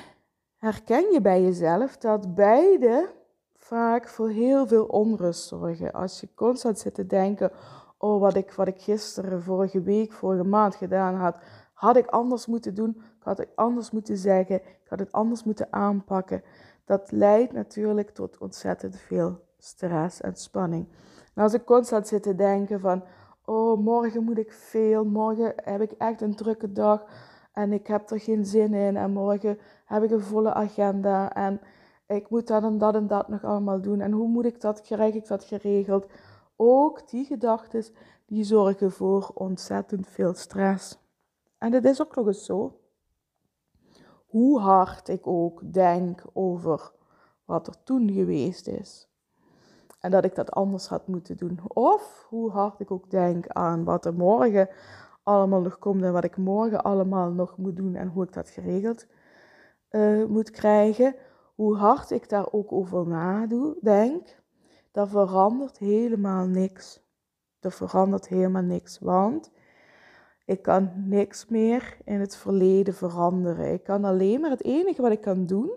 herken 0.57 1.11
je 1.11 1.21
bij 1.21 1.41
jezelf 1.41 1.97
dat 1.97 2.35
beide 2.35 3.09
vaak 3.55 4.07
voor 4.07 4.29
heel 4.29 4.67
veel 4.67 4.85
onrust 4.85 5.47
zorgen. 5.47 5.93
Als 5.93 6.19
je 6.19 6.33
constant 6.35 6.79
zit 6.79 6.93
te 6.93 7.05
denken, 7.05 7.51
oh 7.97 8.21
wat 8.21 8.35
ik, 8.35 8.51
wat 8.51 8.67
ik 8.67 8.81
gisteren, 8.81 9.41
vorige 9.41 9.81
week, 9.81 10.11
vorige 10.13 10.43
maand 10.43 10.75
gedaan 10.75 11.15
had, 11.15 11.35
had 11.73 11.97
ik 11.97 12.07
anders 12.07 12.45
moeten 12.45 12.75
doen, 12.75 12.89
ik 12.97 13.23
had 13.23 13.37
het 13.37 13.49
anders 13.55 13.91
moeten 13.91 14.17
zeggen, 14.17 14.55
ik 14.55 14.87
had 14.89 14.99
het 14.99 15.11
anders 15.11 15.43
moeten 15.43 15.67
aanpakken. 15.69 16.43
Dat 16.85 17.11
leidt 17.11 17.53
natuurlijk 17.53 18.09
tot 18.09 18.37
ontzettend 18.37 18.95
veel 18.95 19.45
stress 19.67 20.21
en 20.21 20.35
spanning. 20.35 20.87
En 21.33 21.43
als 21.43 21.53
ik 21.53 21.65
constant 21.65 22.07
zit 22.07 22.23
te 22.23 22.35
denken 22.35 22.79
van, 22.79 23.03
oh 23.45 23.79
morgen 23.79 24.23
moet 24.23 24.37
ik 24.37 24.51
veel, 24.51 25.05
morgen 25.05 25.53
heb 25.55 25.81
ik 25.81 25.91
echt 25.91 26.21
een 26.21 26.35
drukke 26.35 26.71
dag 26.71 27.03
en 27.53 27.73
ik 27.73 27.87
heb 27.87 28.09
er 28.09 28.19
geen 28.19 28.45
zin 28.45 28.73
in 28.73 28.97
en 28.97 29.11
morgen 29.11 29.57
heb 29.85 30.03
ik 30.03 30.11
een 30.11 30.21
volle 30.21 30.53
agenda 30.53 31.33
en 31.33 31.61
ik 32.07 32.29
moet 32.29 32.47
dat 32.47 32.63
en 32.63 32.77
dat 32.77 32.95
en 32.95 33.07
dat 33.07 33.27
nog 33.27 33.43
allemaal 33.43 33.81
doen 33.81 33.99
en 33.99 34.11
hoe 34.11 34.27
moet 34.27 34.45
ik 34.45 34.61
dat, 34.61 34.81
krijg 34.81 35.13
ik 35.13 35.27
dat 35.27 35.43
geregeld? 35.43 36.07
Ook 36.55 37.09
die 37.09 37.25
gedachten, 37.25 37.83
die 38.25 38.43
zorgen 38.43 38.91
voor 38.91 39.31
ontzettend 39.33 40.07
veel 40.07 40.33
stress. 40.33 40.99
En 41.57 41.73
het 41.73 41.85
is 41.85 42.01
ook 42.01 42.15
nog 42.15 42.27
eens 42.27 42.45
zo, 42.45 42.79
hoe 44.27 44.59
hard 44.59 45.07
ik 45.07 45.27
ook 45.27 45.73
denk 45.73 46.23
over 46.33 46.91
wat 47.45 47.67
er 47.67 47.83
toen 47.83 48.11
geweest 48.11 48.67
is. 48.67 49.09
En 50.07 50.13
dat 50.13 50.25
ik 50.25 50.35
dat 50.35 50.51
anders 50.51 50.87
had 50.87 51.07
moeten 51.07 51.37
doen. 51.37 51.59
Of 51.67 52.25
hoe 52.29 52.51
hard 52.51 52.79
ik 52.79 52.91
ook 52.91 53.09
denk 53.09 53.47
aan 53.47 53.83
wat 53.83 54.05
er 54.05 54.13
morgen 54.13 54.69
allemaal 55.23 55.61
nog 55.61 55.79
komt 55.79 56.03
en 56.03 56.13
wat 56.13 56.23
ik 56.23 56.37
morgen 56.37 56.83
allemaal 56.83 57.31
nog 57.31 57.57
moet 57.57 57.75
doen 57.75 57.95
en 57.95 58.07
hoe 58.07 58.23
ik 58.23 58.33
dat 58.33 58.49
geregeld 58.49 59.07
uh, 59.91 60.25
moet 60.25 60.51
krijgen. 60.51 61.15
Hoe 61.55 61.75
hard 61.75 62.11
ik 62.11 62.29
daar 62.29 62.51
ook 62.51 62.71
over 62.71 63.07
nadoe, 63.07 63.77
denk, 63.81 64.41
dat 64.91 65.09
verandert 65.09 65.77
helemaal 65.77 66.45
niks. 66.45 67.03
Er 67.59 67.71
verandert 67.71 68.27
helemaal 68.27 68.61
niks, 68.61 68.99
want 68.99 69.51
ik 70.45 70.61
kan 70.61 70.91
niks 70.95 71.47
meer 71.47 71.97
in 72.03 72.19
het 72.19 72.35
verleden 72.35 72.93
veranderen. 72.93 73.73
Ik 73.73 73.83
kan 73.83 74.03
alleen 74.03 74.41
maar 74.41 74.49
het 74.49 74.63
enige 74.63 75.01
wat 75.01 75.11
ik 75.11 75.21
kan 75.21 75.45
doen, 75.45 75.71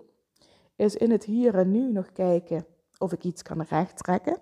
is 0.75 0.95
in 0.95 1.11
het 1.11 1.23
hier 1.23 1.55
en 1.55 1.71
nu 1.71 1.91
nog 1.91 2.11
kijken 2.11 2.65
of 3.01 3.11
ik 3.11 3.23
iets 3.23 3.41
kan 3.41 3.61
rechttrekken. 3.61 4.37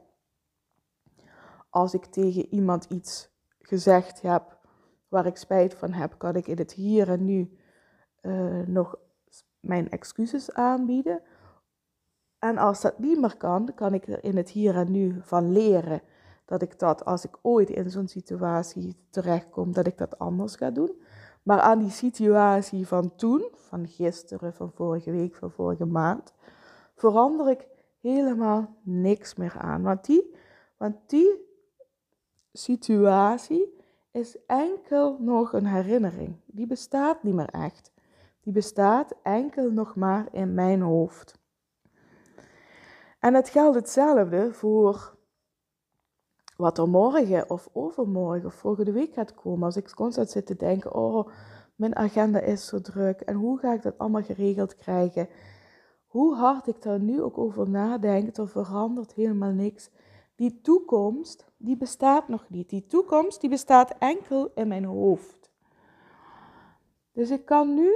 Als 1.70 1.94
ik 1.94 2.06
tegen 2.06 2.54
iemand 2.54 2.86
iets 2.86 3.30
gezegd 3.60 4.22
heb 4.22 4.58
waar 5.08 5.26
ik 5.26 5.38
spijt 5.38 5.74
van 5.74 5.92
heb, 5.92 6.16
kan 6.18 6.36
ik 6.36 6.48
in 6.48 6.58
het 6.58 6.72
hier 6.72 7.10
en 7.10 7.26
nu 7.26 7.58
uh, 8.22 8.68
nog 8.68 8.96
mijn 9.60 9.90
excuses 9.90 10.54
aanbieden. 10.54 11.22
En 12.40 12.58
als 12.58 12.82
dat 12.82 13.00
niet 13.00 13.20
meer 13.20 13.38
kan, 13.38 13.74
kan 13.76 13.94
ik 13.94 14.08
er 14.08 14.24
in 14.24 14.38
het 14.38 14.50
hier 14.50 14.76
en 14.76 14.92
nu 14.92 15.20
van 15.22 15.52
leren 15.52 16.02
dat 16.46 16.62
ik 16.62 16.80
dat 16.80 17.06
als 17.06 17.26
ik 17.26 17.38
ooit 17.42 17.70
in 17.70 17.90
zo'n 17.90 18.08
situatie 18.08 18.96
terechtkom, 19.10 19.74
dat 19.74 19.88
ik 19.88 19.98
dat 19.98 20.20
anders 20.20 20.56
ga 20.56 20.72
doen. 20.72 21.02
Maar 21.44 21.60
aan 21.60 21.80
die 21.80 21.90
situatie 21.90 22.88
van 22.88 23.16
toen, 23.16 23.50
van 23.54 23.88
gisteren, 23.88 24.54
van 24.54 24.72
vorige 24.72 25.12
week, 25.12 25.36
van 25.36 25.52
vorige 25.52 25.86
maand, 25.86 26.34
verander 26.96 27.50
ik 27.50 27.68
helemaal 28.02 28.76
niks 28.82 29.36
meer 29.36 29.58
aan. 29.58 29.82
Want 29.82 30.06
die, 30.06 30.36
want 30.78 30.96
die 31.08 31.48
situatie 32.54 33.78
is 34.12 34.38
enkel 34.46 35.18
nog 35.20 35.54
een 35.54 35.66
herinnering. 35.66 36.36
Die 36.46 36.68
bestaat 36.68 37.24
niet 37.24 37.34
meer 37.34 37.50
echt. 37.50 37.92
Die 38.42 38.54
bestaat 38.54 39.14
enkel 39.24 39.72
nog 39.72 39.96
maar 39.96 40.28
in 40.32 40.54
mijn 40.54 40.82
hoofd. 40.82 41.38
En 43.20 43.34
het 43.34 43.50
geldt 43.50 43.76
hetzelfde 43.76 44.54
voor 44.54 45.18
wat 46.58 46.78
er 46.78 46.90
morgen 46.90 47.50
of 47.50 47.70
overmorgen 47.74 48.46
of 48.46 48.54
volgende 48.54 48.92
week 48.92 49.14
gaat 49.14 49.34
komen. 49.34 49.64
Als 49.64 49.76
ik 49.76 49.92
constant 49.96 50.30
zit 50.30 50.46
te 50.46 50.56
denken, 50.56 50.94
oh, 50.94 51.30
mijn 51.76 51.96
agenda 51.96 52.40
is 52.40 52.68
zo 52.68 52.82
druk 52.82 53.22
en 53.22 53.36
hoe 53.36 53.60
ga 53.60 53.74
ik 53.74 53.82
dat 53.82 53.98
allemaal 53.98 54.24
geregeld 54.24 54.76
krijgen? 54.76 55.28
Hoe 56.10 56.36
hard 56.36 56.68
ik 56.68 56.82
daar 56.82 57.00
nu 57.00 57.22
ook 57.22 57.38
over 57.38 57.70
nadenk, 57.70 58.38
er 58.38 58.48
verandert 58.48 59.14
helemaal 59.14 59.52
niks. 59.52 59.90
Die 60.36 60.62
toekomst, 60.62 61.46
die 61.58 61.78
bestaat 61.78 62.28
nog 62.28 62.50
niet. 62.50 62.70
Die 62.70 62.86
toekomst, 62.86 63.42
die 63.42 63.50
bestaat 63.50 63.96
enkel 63.98 64.52
in 64.56 64.68
mijn 64.68 64.86
hoofd. 64.86 65.52
Dus 67.12 67.30
ik 67.30 67.46
kan 67.46 67.74
nu, 67.74 67.94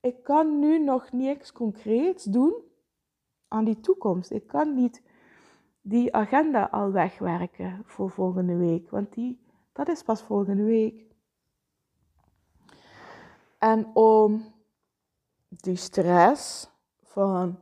ik 0.00 0.22
kan 0.22 0.58
nu 0.58 0.78
nog 0.78 1.12
niks 1.12 1.52
concreets 1.52 2.24
doen 2.24 2.54
aan 3.48 3.64
die 3.64 3.80
toekomst. 3.80 4.30
Ik 4.30 4.46
kan 4.46 4.74
niet 4.74 5.02
die 5.80 6.14
agenda 6.14 6.68
al 6.70 6.90
wegwerken 6.90 7.82
voor 7.84 8.10
volgende 8.10 8.56
week, 8.56 8.90
want 8.90 9.12
die, 9.12 9.44
dat 9.72 9.88
is 9.88 10.02
pas 10.02 10.22
volgende 10.22 10.64
week. 10.64 11.04
En 13.58 13.94
om 13.94 14.44
die 15.48 15.76
stress 15.76 16.70
van 17.12 17.60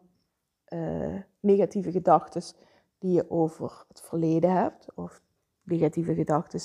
uh, 0.69 1.21
negatieve 1.41 1.93
gedachten 1.93 2.43
die 2.99 3.13
je 3.13 3.31
over 3.31 3.85
het 3.89 4.01
verleden 4.01 4.53
hebt, 4.53 4.95
of 4.95 5.23
negatieve 5.63 6.15
gedachten 6.15 6.61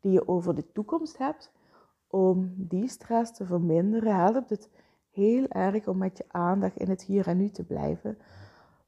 die 0.00 0.12
je 0.12 0.28
over 0.28 0.54
de 0.54 0.72
toekomst 0.72 1.18
hebt, 1.18 1.52
om 2.06 2.54
die 2.56 2.88
stress 2.88 3.32
te 3.32 3.46
verminderen, 3.46 4.14
helpt 4.14 4.50
het 4.50 4.68
heel 5.10 5.46
erg 5.48 5.86
om 5.86 5.98
met 5.98 6.18
je 6.18 6.24
aandacht 6.28 6.76
in 6.76 6.88
het 6.88 7.02
hier 7.02 7.26
en 7.26 7.36
nu 7.36 7.50
te 7.50 7.64
blijven. 7.64 8.18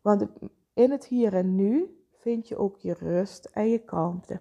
Want 0.01 0.27
in 0.75 0.91
het 0.91 1.05
hier 1.05 1.35
en 1.35 1.55
nu 1.55 2.05
vind 2.13 2.49
je 2.49 2.57
ook 2.57 2.77
je 2.77 2.93
rust 2.93 3.45
en 3.45 3.69
je 3.69 3.79
kalmte. 3.79 4.41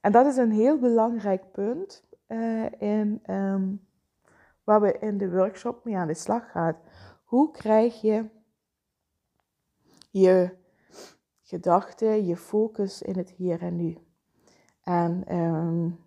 En 0.00 0.12
dat 0.12 0.26
is 0.26 0.36
een 0.36 0.52
heel 0.52 0.78
belangrijk 0.78 1.52
punt 1.52 2.04
uh, 2.28 2.80
in, 2.80 3.22
um, 3.34 3.86
waar 4.64 4.80
we 4.80 4.98
in 4.98 5.18
de 5.18 5.30
workshop 5.30 5.84
mee 5.84 5.96
aan 5.96 6.06
de 6.06 6.14
slag 6.14 6.50
gaan. 6.50 6.76
Hoe 7.28 7.50
krijg 7.50 8.00
je 8.00 8.28
je 10.10 10.56
gedachten, 11.42 12.26
je 12.26 12.36
focus 12.36 13.02
in 13.02 13.16
het 13.16 13.30
hier 13.30 13.62
en 13.62 13.76
nu? 13.76 13.98
En 14.82 15.36
um, 15.36 15.98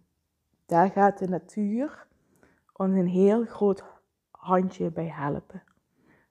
daar 0.65 0.89
gaat 0.89 1.17
de 1.17 1.27
natuur 1.27 2.07
ons 2.73 2.91
een 2.91 3.07
heel 3.07 3.45
groot 3.45 3.83
handje 4.31 4.91
bij 4.91 5.07
helpen. 5.07 5.63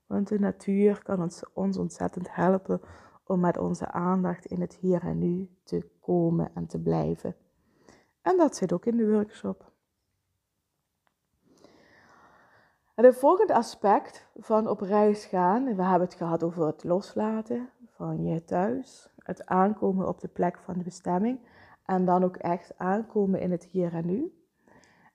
Want 0.06 0.28
de 0.28 0.38
natuur 0.38 1.02
kan 1.02 1.23
ons, 1.23 1.42
ons 1.52 1.76
ontzettend 1.76 2.35
helpen 2.35 2.80
om 3.25 3.40
met 3.40 3.59
onze 3.59 3.90
aandacht 3.90 4.44
in 4.44 4.61
het 4.61 4.75
hier 4.75 5.02
en 5.02 5.18
nu 5.18 5.50
te 5.62 5.90
komen 6.00 6.50
en 6.54 6.66
te 6.66 6.80
blijven. 6.80 7.37
En 8.23 8.37
dat 8.37 8.56
zit 8.56 8.73
ook 8.73 8.87
in 8.87 8.97
de 8.97 9.11
workshop. 9.11 9.70
En 13.00 13.07
het 13.07 13.16
volgende 13.16 13.54
aspect 13.54 14.28
van 14.37 14.69
op 14.69 14.80
reis 14.80 15.25
gaan, 15.25 15.64
we 15.64 15.83
hebben 15.83 16.09
het 16.09 16.14
gehad 16.14 16.42
over 16.42 16.66
het 16.66 16.85
loslaten 16.85 17.71
van 17.87 18.25
je 18.25 18.45
thuis, 18.45 19.11
het 19.19 19.47
aankomen 19.47 20.09
op 20.09 20.21
de 20.21 20.28
plek 20.28 20.59
van 20.59 20.78
de 20.78 20.85
bestemming. 20.85 21.40
En 21.85 22.04
dan 22.04 22.25
ook 22.25 22.37
echt 22.37 22.78
aankomen 22.78 23.40
in 23.40 23.50
het 23.50 23.64
hier 23.64 23.95
en 23.95 24.07
nu. 24.07 24.33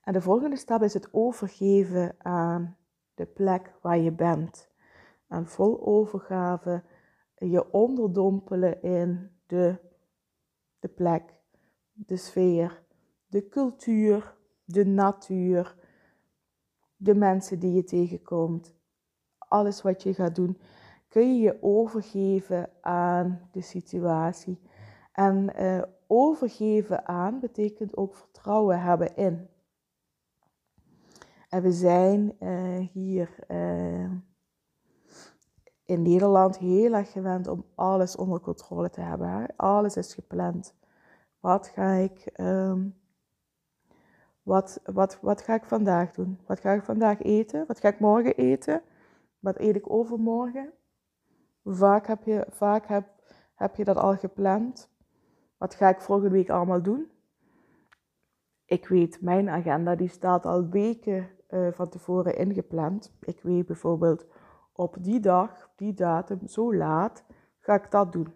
En 0.02 0.12
de 0.12 0.20
volgende 0.20 0.56
stap 0.56 0.82
is 0.82 0.94
het 0.94 1.08
overgeven 1.12 2.14
aan 2.18 2.76
de 3.14 3.26
plek 3.26 3.72
waar 3.82 3.98
je 3.98 4.12
bent. 4.12 4.70
En 5.28 5.46
vol 5.46 5.86
overgave 5.86 6.82
je 7.34 7.72
onderdompelen 7.72 8.82
in 8.82 9.30
de, 9.46 9.78
de 10.78 10.88
plek, 10.88 11.34
de 11.92 12.16
sfeer, 12.16 12.82
de 13.26 13.48
cultuur, 13.48 14.36
de 14.64 14.86
natuur, 14.86 15.84
de 16.96 17.14
mensen 17.14 17.58
die 17.58 17.72
je 17.72 17.84
tegenkomt, 17.84 18.74
alles 19.38 19.82
wat 19.82 20.02
je 20.02 20.14
gaat 20.14 20.34
doen, 20.34 20.58
kun 21.08 21.36
je 21.36 21.42
je 21.42 21.62
overgeven 21.62 22.70
aan 22.80 23.48
de 23.52 23.60
situatie. 23.60 24.60
En 25.12 25.52
uh, 25.60 25.82
overgeven 26.06 27.06
aan 27.08 27.40
betekent 27.40 27.96
ook 27.96 28.14
vertrouwen 28.14 28.80
hebben 28.80 29.16
in. 29.16 29.48
En 31.48 31.62
we 31.62 31.72
zijn 31.72 32.36
uh, 32.40 32.86
hier 32.92 33.34
uh, 33.48 34.10
in 35.84 36.02
Nederland 36.02 36.58
heel 36.58 36.92
erg 36.92 37.12
gewend 37.12 37.46
om 37.46 37.64
alles 37.74 38.16
onder 38.16 38.40
controle 38.40 38.90
te 38.90 39.00
hebben. 39.00 39.46
Alles 39.56 39.96
is 39.96 40.14
gepland. 40.14 40.74
Wat 41.40 41.68
ga 41.68 41.92
ik, 41.92 42.32
um, 42.40 42.94
wat, 44.46 44.80
wat, 44.84 45.18
wat 45.20 45.42
ga 45.42 45.54
ik 45.54 45.64
vandaag 45.64 46.12
doen? 46.12 46.38
Wat 46.46 46.60
ga 46.60 46.72
ik 46.72 46.82
vandaag 46.82 47.22
eten? 47.22 47.64
Wat 47.66 47.80
ga 47.80 47.88
ik 47.88 48.00
morgen 48.00 48.36
eten? 48.36 48.82
Wat 49.38 49.58
eet 49.58 49.76
ik 49.76 49.90
overmorgen? 49.90 50.72
Vaak 51.64 52.06
heb 52.06 52.22
je, 52.24 52.46
vaak 52.50 52.86
heb, 52.86 53.08
heb 53.54 53.76
je 53.76 53.84
dat 53.84 53.96
al 53.96 54.16
gepland. 54.16 54.90
Wat 55.58 55.74
ga 55.74 55.88
ik 55.88 56.00
volgende 56.00 56.30
week 56.30 56.50
allemaal 56.50 56.82
doen? 56.82 57.10
Ik 58.64 58.88
weet, 58.88 59.20
mijn 59.20 59.48
agenda 59.48 59.94
die 59.94 60.08
staat 60.08 60.46
al 60.46 60.68
weken 60.68 61.28
uh, 61.50 61.72
van 61.72 61.88
tevoren 61.88 62.36
ingepland. 62.36 63.16
Ik 63.20 63.40
weet 63.42 63.66
bijvoorbeeld 63.66 64.26
op 64.72 64.96
die 65.00 65.20
dag, 65.20 65.70
die 65.76 65.94
datum, 65.94 66.46
zo 66.46 66.74
laat, 66.74 67.24
ga 67.60 67.74
ik 67.74 67.90
dat 67.90 68.12
doen. 68.12 68.34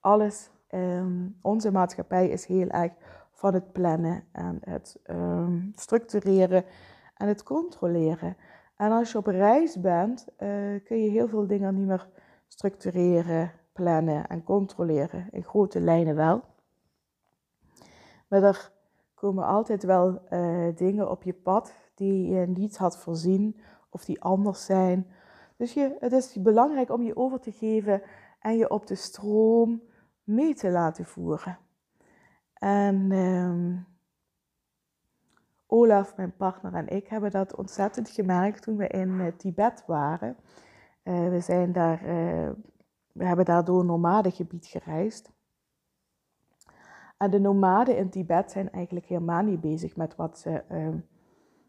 Alles, 0.00 0.50
um, 0.70 1.38
onze 1.42 1.72
maatschappij 1.72 2.28
is 2.28 2.46
heel 2.46 2.68
erg 2.68 2.92
van 3.38 3.54
het 3.54 3.72
plannen 3.72 4.24
en 4.32 4.58
het 4.60 5.00
um, 5.10 5.72
structureren 5.74 6.64
en 7.14 7.28
het 7.28 7.42
controleren. 7.42 8.36
En 8.76 8.90
als 8.90 9.12
je 9.12 9.18
op 9.18 9.26
reis 9.26 9.80
bent, 9.80 10.26
uh, 10.28 10.84
kun 10.84 11.02
je 11.02 11.10
heel 11.10 11.28
veel 11.28 11.46
dingen 11.46 11.74
niet 11.74 11.86
meer 11.86 12.08
structureren, 12.46 13.52
plannen 13.72 14.26
en 14.26 14.42
controleren. 14.42 15.28
In 15.30 15.44
grote 15.44 15.80
lijnen 15.80 16.14
wel. 16.14 16.42
Maar 18.28 18.42
er 18.42 18.72
komen 19.14 19.46
altijd 19.46 19.82
wel 19.82 20.20
uh, 20.30 20.76
dingen 20.76 21.10
op 21.10 21.22
je 21.22 21.34
pad 21.34 21.74
die 21.94 22.28
je 22.28 22.46
niet 22.46 22.76
had 22.76 22.98
voorzien 22.98 23.60
of 23.90 24.04
die 24.04 24.22
anders 24.22 24.64
zijn. 24.64 25.06
Dus 25.56 25.72
je, 25.72 25.96
het 25.98 26.12
is 26.12 26.42
belangrijk 26.42 26.90
om 26.90 27.02
je 27.02 27.16
over 27.16 27.40
te 27.40 27.52
geven 27.52 28.02
en 28.40 28.56
je 28.56 28.70
op 28.70 28.86
de 28.86 28.94
stroom 28.94 29.82
mee 30.24 30.54
te 30.54 30.70
laten 30.70 31.04
voeren. 31.04 31.58
En 32.58 33.12
um, 33.12 33.86
Olaf, 35.66 36.16
mijn 36.16 36.36
partner 36.36 36.74
en 36.74 36.88
ik 36.88 37.08
hebben 37.08 37.30
dat 37.30 37.56
ontzettend 37.56 38.10
gemerkt 38.10 38.62
toen 38.62 38.76
we 38.76 38.86
in 38.86 39.08
uh, 39.08 39.26
Tibet 39.36 39.84
waren. 39.86 40.36
Uh, 41.04 41.28
we, 41.28 41.40
zijn 41.40 41.72
daar, 41.72 42.02
uh, 42.02 42.50
we 43.12 43.24
hebben 43.24 43.44
daar 43.44 43.64
door 43.64 43.80
een 43.80 43.86
nomadengebied 43.86 44.66
gereisd. 44.66 45.32
En 47.16 47.30
de 47.30 47.40
nomaden 47.40 47.96
in 47.96 48.10
Tibet 48.10 48.50
zijn 48.50 48.70
eigenlijk 48.70 49.06
helemaal 49.06 49.42
niet 49.42 49.60
bezig 49.60 49.96
met 49.96 50.16
wat 50.16 50.38
ze 50.38 50.62
ehm, 50.68 50.98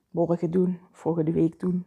morgen 0.10 0.52
doen, 0.52 0.80
volgende 0.92 1.32
week 1.32 1.60
doen, 1.60 1.86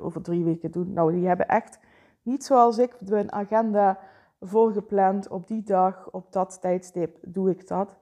over 0.00 0.22
drie 0.22 0.44
weken 0.44 0.70
doen. 0.70 0.92
Nou, 0.92 1.12
die 1.12 1.26
hebben 1.26 1.48
echt 1.48 1.78
niet 2.22 2.44
zoals 2.44 2.78
ik 2.78 2.96
een 3.00 3.32
agenda 3.32 3.98
voorgepland. 4.40 5.28
Op 5.28 5.46
die 5.46 5.62
dag, 5.62 6.10
op 6.10 6.32
dat 6.32 6.60
tijdstip 6.60 7.18
doe 7.22 7.50
ik 7.50 7.68
dat. 7.68 7.98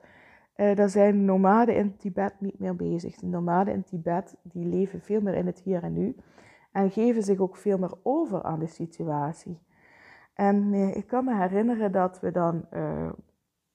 Uh, 0.60 0.76
daar 0.76 0.88
zijn 0.88 1.24
nomaden 1.24 1.76
in 1.76 1.96
Tibet 1.96 2.34
niet 2.40 2.58
meer 2.58 2.76
bezig. 2.76 3.16
De 3.16 3.26
nomaden 3.26 3.74
in 3.74 3.84
Tibet 3.84 4.36
die 4.42 4.66
leven 4.66 5.00
veel 5.00 5.20
meer 5.20 5.34
in 5.34 5.46
het 5.46 5.60
hier 5.60 5.82
en 5.82 5.92
nu 5.92 6.16
en 6.72 6.90
geven 6.90 7.22
zich 7.22 7.38
ook 7.38 7.56
veel 7.56 7.78
meer 7.78 7.92
over 8.02 8.42
aan 8.42 8.58
de 8.58 8.66
situatie. 8.66 9.58
En 10.34 10.72
uh, 10.72 10.96
ik 10.96 11.06
kan 11.06 11.24
me 11.24 11.36
herinneren 11.36 11.92
dat 11.92 12.20
we 12.20 12.30
dan 12.30 12.66
uh, 12.72 13.10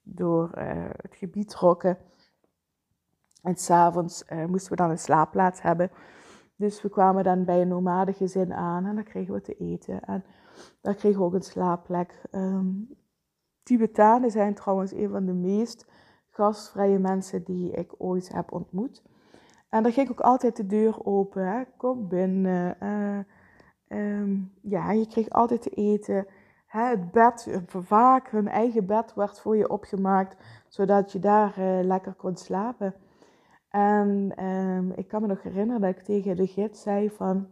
door 0.02 0.52
het 1.02 1.16
gebied 1.16 1.50
trokken. 1.50 1.98
En 3.42 3.56
s'avonds 3.56 4.26
moesten 4.48 4.72
we 4.72 4.78
dan 4.78 4.90
een 4.90 4.98
slaapplaats 4.98 5.62
hebben. 5.62 5.92
Dus 6.56 6.82
we 6.82 6.90
kwamen 6.90 7.24
dan 7.24 7.46
bij 7.46 7.62
een 7.62 7.68
nomadengezin 7.68 8.54
aan 8.54 8.86
en 8.86 8.96
dan 8.96 9.04
kregen 9.04 9.34
we 9.34 9.42
te 9.42 9.56
eten. 9.56 10.02
En 10.02 10.24
daar 10.82 10.96
kregen 10.96 11.20
we 11.20 11.26
ook 11.26 11.34
een 11.34 11.42
slaapplek. 11.42 12.22
Um, 12.32 12.90
Tibetanen 13.64 14.32
zijn 14.32 14.54
trouwens 14.54 14.92
een 14.92 15.10
van 15.10 15.26
de 15.26 15.34
meest 15.34 15.88
gastvrije 16.34 17.00
mensen 17.00 17.44
die 17.44 17.72
ik 17.72 17.94
ooit 17.98 18.34
heb 18.34 18.52
ontmoet. 18.52 19.04
En 19.70 19.84
daar 19.84 19.92
ging 19.92 20.10
ook 20.10 20.20
altijd 20.20 20.56
de 20.56 20.66
deur 20.66 21.06
open. 21.06 21.48
Hè. 21.48 21.64
Kom 21.78 22.08
binnen. 22.08 22.78
Uh, 22.84 24.20
um, 24.20 24.52
ja, 24.62 24.92
je 24.92 25.08
kreeg 25.08 25.30
altijd 25.30 25.62
te 25.62 25.70
eten. 25.70 26.28
Hè, 26.66 26.84
het 26.84 27.12
bed, 27.12 27.62
vaak 27.68 28.30
hun 28.30 28.48
eigen 28.48 28.86
bed 28.86 29.14
werd 29.14 29.40
voor 29.40 29.58
je 29.58 29.70
opgemaakt, 29.70 30.36
zodat 30.68 31.12
je 31.12 31.20
daar 31.20 31.60
uh, 31.60 31.84
lekker 31.84 32.14
kon 32.14 32.36
slapen. 32.36 32.94
En 33.70 34.44
um, 34.46 34.92
ik 34.92 35.08
kan 35.08 35.22
me 35.22 35.28
nog 35.28 35.42
herinneren 35.42 35.82
dat 35.82 35.90
ik 35.90 36.04
tegen 36.04 36.36
de 36.36 36.48
gids 36.48 36.82
zei 36.82 37.10
van... 37.10 37.48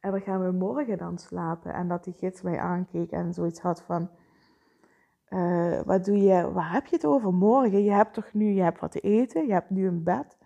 En 0.00 0.10
dan 0.10 0.20
gaan 0.20 0.44
we 0.44 0.50
morgen 0.50 0.98
dan 0.98 1.18
slapen. 1.18 1.74
En 1.74 1.88
dat 1.88 2.04
die 2.04 2.14
gids 2.14 2.42
mij 2.42 2.58
aankeek 2.58 3.10
en 3.10 3.34
zoiets 3.34 3.60
had 3.60 3.82
van... 3.82 4.08
Uh, 5.28 5.80
wat 5.84 6.04
doe 6.04 6.18
je, 6.18 6.52
waar 6.52 6.72
heb 6.72 6.86
je 6.86 6.96
het 6.96 7.06
over 7.06 7.34
morgen? 7.34 7.82
Je 7.82 7.92
hebt 7.92 8.14
toch 8.14 8.32
nu, 8.32 8.52
je 8.52 8.62
hebt 8.62 8.80
wat 8.80 8.92
te 8.92 9.00
eten, 9.00 9.46
je 9.46 9.52
hebt 9.52 9.70
nu 9.70 9.86
een 9.86 10.02
bed. 10.02 10.36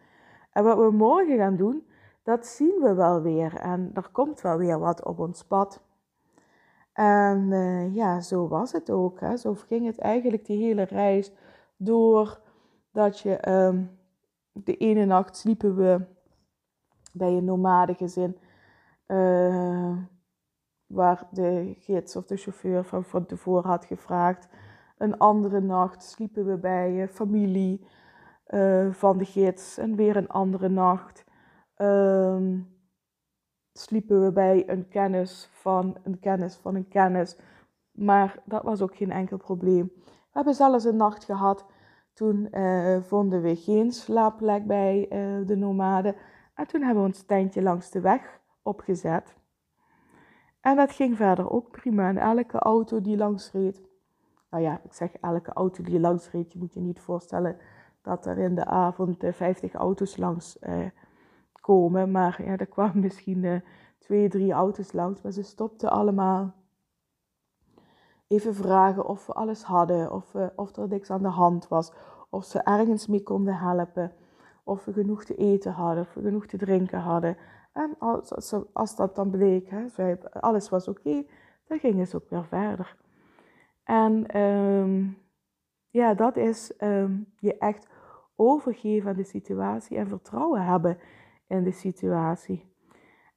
En 0.52 0.64
wat 0.64 0.78
we 0.78 0.90
morgen 0.90 1.36
gaan 1.36 1.56
doen, 1.56 1.86
dat 2.22 2.46
zien 2.46 2.80
we 2.80 2.94
wel 2.94 3.22
weer. 3.22 3.54
En 3.54 3.90
er 3.94 4.08
komt 4.12 4.40
wel 4.40 4.56
weer 4.56 4.78
wat 4.78 5.04
op 5.04 5.18
ons 5.18 5.44
pad. 5.44 5.82
En 6.92 7.50
uh, 7.50 7.94
ja, 7.94 8.20
zo 8.20 8.48
was 8.48 8.72
het 8.72 8.90
ook. 8.90 9.20
Hè. 9.20 9.36
Zo 9.36 9.54
ging 9.54 9.86
het 9.86 9.98
eigenlijk 9.98 10.46
die 10.46 10.64
hele 10.64 10.82
reis 10.82 11.32
door. 11.76 12.40
Dat 12.92 13.20
je 13.20 13.48
um, 13.50 13.98
de 14.52 14.76
ene 14.76 15.04
nacht 15.04 15.36
sliepen 15.36 15.76
we 15.76 16.06
bij 17.12 17.32
een 17.32 17.44
nomadengezin. 17.44 18.38
Uh, 19.06 19.96
waar 20.86 21.26
de 21.30 21.74
gids 21.78 22.16
of 22.16 22.24
de 22.24 22.36
chauffeur 22.36 22.84
van, 22.84 23.04
van 23.04 23.26
tevoren 23.26 23.70
had 23.70 23.84
gevraagd 23.84 24.48
een 24.98 25.18
andere 25.18 25.60
nacht 25.60 26.02
sliepen 26.02 26.46
we 26.46 26.56
bij 26.56 27.08
familie 27.08 27.86
uh, 28.48 28.92
van 28.92 29.18
de 29.18 29.24
gids. 29.24 29.78
En 29.78 29.96
weer 29.96 30.16
een 30.16 30.28
andere 30.28 30.68
nacht 30.68 31.24
um, 31.76 32.76
sliepen 33.72 34.24
we 34.24 34.32
bij 34.32 34.68
een 34.68 34.88
kennis 34.88 35.48
van 35.52 35.96
een 36.02 36.18
kennis 36.18 36.56
van 36.56 36.74
een 36.74 36.88
kennis. 36.88 37.38
Maar 37.92 38.42
dat 38.44 38.62
was 38.62 38.82
ook 38.82 38.96
geen 38.96 39.10
enkel 39.10 39.36
probleem. 39.36 39.92
We 40.04 40.44
hebben 40.44 40.54
zelfs 40.54 40.84
een 40.84 40.96
nacht 40.96 41.24
gehad. 41.24 41.66
Toen 42.12 42.48
uh, 42.50 43.02
vonden 43.02 43.42
we 43.42 43.56
geen 43.56 43.92
slaapplek 43.92 44.66
bij 44.66 45.06
de 45.46 45.56
nomaden. 45.56 46.14
En 46.54 46.66
toen 46.66 46.82
hebben 46.82 47.02
we 47.02 47.08
ons 47.08 47.22
tentje 47.22 47.62
langs 47.62 47.90
de 47.90 48.00
weg 48.00 48.40
opgezet. 48.62 49.36
En 50.60 50.76
dat 50.76 50.92
ging 50.92 51.16
verder 51.16 51.50
ook 51.50 51.70
prima. 51.70 52.08
En 52.08 52.16
elke 52.16 52.58
auto 52.58 53.00
die 53.00 53.16
langs 53.16 53.52
reed, 53.52 53.87
nou 54.50 54.62
ja, 54.62 54.80
ik 54.84 54.92
zeg 54.92 55.12
elke 55.12 55.52
auto 55.52 55.82
die 55.82 56.00
langs 56.00 56.30
reed, 56.30 56.52
je 56.52 56.58
moet 56.58 56.74
je 56.74 56.80
niet 56.80 57.00
voorstellen 57.00 57.56
dat 58.02 58.26
er 58.26 58.38
in 58.38 58.54
de 58.54 58.64
avond 58.64 59.16
50 59.18 59.72
eh, 59.72 59.80
auto's 59.80 60.16
langs 60.16 60.58
eh, 60.58 60.86
komen. 61.60 62.10
Maar 62.10 62.42
ja, 62.44 62.56
er 62.56 62.66
kwamen 62.66 63.00
misschien 63.00 63.42
uh, 63.42 63.60
twee, 63.98 64.28
drie 64.28 64.52
auto's 64.52 64.92
langs, 64.92 65.22
maar 65.22 65.32
ze 65.32 65.42
stopten 65.42 65.90
allemaal. 65.90 66.54
Even 68.26 68.54
vragen 68.54 69.06
of 69.06 69.26
we 69.26 69.32
alles 69.32 69.62
hadden, 69.62 70.12
of, 70.12 70.34
uh, 70.34 70.46
of 70.56 70.76
er 70.76 70.88
niks 70.88 71.10
aan 71.10 71.22
de 71.22 71.28
hand 71.28 71.68
was, 71.68 71.92
of 72.30 72.44
ze 72.44 72.62
ergens 72.62 73.06
mee 73.06 73.22
konden 73.22 73.56
helpen, 73.56 74.12
of 74.64 74.84
we 74.84 74.92
genoeg 74.92 75.24
te 75.24 75.34
eten 75.34 75.72
hadden, 75.72 76.02
of 76.02 76.14
we 76.14 76.22
genoeg 76.22 76.46
te 76.46 76.56
drinken 76.56 77.00
hadden. 77.00 77.36
En 77.72 77.94
als, 77.98 78.34
als, 78.34 78.54
als 78.72 78.96
dat 78.96 79.14
dan 79.14 79.30
bleek, 79.30 79.70
hè, 79.70 80.16
alles 80.30 80.68
was 80.68 80.88
oké, 80.88 81.24
dan 81.66 81.78
gingen 81.78 82.06
ze 82.06 82.16
ook 82.16 82.30
weer 82.30 82.44
verder. 82.44 82.96
En 83.88 84.40
um, 84.40 85.18
ja, 85.90 86.14
dat 86.14 86.36
is 86.36 86.72
um, 86.78 87.32
je 87.38 87.58
echt 87.58 87.88
overgeven 88.36 89.10
aan 89.10 89.16
de 89.16 89.24
situatie 89.24 89.96
en 89.96 90.08
vertrouwen 90.08 90.64
hebben 90.64 90.98
in 91.46 91.62
de 91.64 91.72
situatie. 91.72 92.72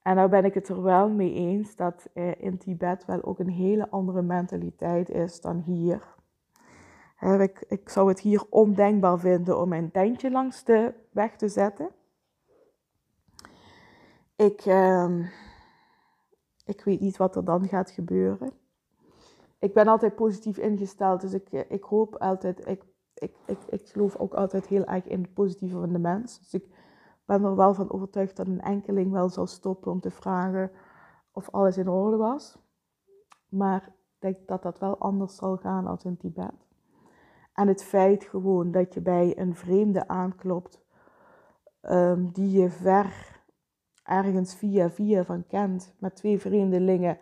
En 0.02 0.16
nou 0.16 0.30
ben 0.30 0.46
ik 0.46 0.54
het 0.54 0.68
er 0.68 0.82
wel 0.82 1.10
mee 1.10 1.34
eens 1.34 1.76
dat 1.76 2.10
uh, 2.14 2.42
in 2.42 2.58
Tibet 2.58 3.06
wel 3.06 3.24
ook 3.24 3.40
een 3.40 3.50
hele 3.50 3.90
andere 3.90 4.22
mentaliteit 4.22 5.10
is 5.10 5.42
dan 5.42 5.60
hier. 5.60 6.16
ik, 7.20 7.66
ik 7.68 7.90
zou 7.90 8.08
het 8.08 8.20
hier 8.20 8.44
ondenkbaar 8.50 9.20
vinden 9.20 9.60
om 9.60 9.74
een 9.74 9.92
tentje 9.92 10.32
langs 10.32 10.64
de 10.64 10.94
weg 11.12 11.36
te 11.36 11.48
zetten. 11.48 11.90
Ik, 14.36 14.62
ehm, 14.66 15.24
ik 16.66 16.84
weet 16.84 17.00
niet 17.00 17.18
wat 17.18 17.36
er 17.36 17.46
dan 17.46 17.68
gaat 17.68 17.92
gebeuren. 17.92 18.61
Ik 19.62 19.74
ben 19.74 19.88
altijd 19.88 20.16
positief 20.16 20.58
ingesteld, 20.58 21.22
dus 21.22 21.34
ik, 21.34 21.52
ik 21.52 21.84
hoop 21.84 22.16
altijd, 22.16 22.68
ik, 22.68 22.84
ik, 23.14 23.36
ik, 23.46 23.58
ik 23.70 23.88
geloof 23.88 24.16
ook 24.16 24.34
altijd 24.34 24.68
heel 24.68 24.86
erg 24.86 25.08
in 25.08 25.22
het 25.22 25.34
positieve 25.34 25.80
van 25.80 25.94
de 25.94 26.00
mens. 26.00 26.40
Dus 26.40 26.54
ik 26.54 26.66
ben 27.26 27.44
er 27.44 27.56
wel 27.56 27.74
van 27.74 27.92
overtuigd 27.92 28.36
dat 28.36 28.48
een 28.48 28.62
enkeling 28.62 29.12
wel 29.12 29.30
zal 29.30 29.48
stoppen 29.48 29.92
om 29.92 30.00
te 30.00 30.12
vragen 30.12 30.72
of 31.32 31.50
alles 31.50 31.78
in 31.78 31.90
orde 31.90 32.18
was. 32.18 32.58
Maar 33.50 33.84
ik 33.86 34.20
denk 34.20 34.48
dat 34.48 34.64
dat 34.64 34.80
wel 34.80 34.98
anders 34.98 35.36
zal 35.36 35.58
gaan 35.58 35.88
als 35.88 36.04
in 36.04 36.18
Tibet. 36.18 36.68
En 37.54 37.68
het 37.68 37.84
feit 37.84 38.24
gewoon 38.24 38.72
dat 38.72 38.94
je 38.94 39.02
bij 39.02 39.40
een 39.40 39.56
vreemde 39.56 40.08
aanklopt, 40.08 40.82
um, 41.82 42.32
die 42.32 42.60
je 42.60 42.70
ver 42.70 43.40
ergens 44.04 44.56
via 44.56 44.90
via 44.90 45.24
van 45.24 45.48
kent, 45.48 45.96
met 46.00 46.16
twee 46.16 46.40
vreemdelingen, 46.40 47.18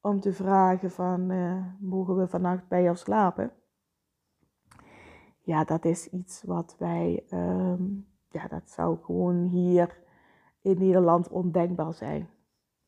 om 0.00 0.20
te 0.20 0.32
vragen 0.32 0.90
van, 0.90 1.30
uh, 1.30 1.64
mogen 1.78 2.16
we 2.16 2.28
vannacht 2.28 2.68
bij 2.68 2.82
jou 2.82 2.96
slapen? 2.96 3.52
Ja, 5.42 5.64
dat 5.64 5.84
is 5.84 6.08
iets 6.08 6.42
wat 6.42 6.76
wij, 6.78 7.24
um, 7.30 8.06
ja, 8.30 8.48
dat 8.48 8.70
zou 8.70 8.98
gewoon 9.02 9.46
hier 9.46 9.98
in 10.60 10.78
Nederland 10.78 11.28
ondenkbaar 11.28 11.94
zijn. 11.94 12.28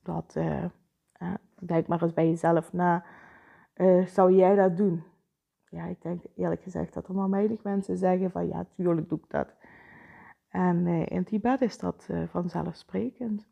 Dat, 0.03 0.35
uh, 0.39 0.65
denk 1.59 1.87
maar 1.87 2.03
eens 2.03 2.13
bij 2.13 2.29
jezelf 2.29 2.73
na, 2.73 3.05
zou 4.07 4.33
jij 4.33 4.55
dat 4.55 4.77
doen? 4.77 5.05
ja, 5.69 5.85
ik 5.85 6.03
denk 6.03 6.23
eerlijk 6.37 6.63
gezegd 6.63 6.95
dat 6.95 7.09
er 7.09 7.15
maar 7.15 7.31
weinig 7.31 7.63
mensen 7.63 7.97
zeggen 7.97 8.31
van 8.31 8.47
ja, 8.47 8.67
tuurlijk 8.77 9.09
doe 9.09 9.19
ik 9.19 9.31
dat. 9.31 9.55
En 10.49 10.87
in 10.87 11.25
Tibet 11.25 11.61
is 11.61 11.79
dat 11.79 12.09
vanzelfsprekend. 12.27 13.52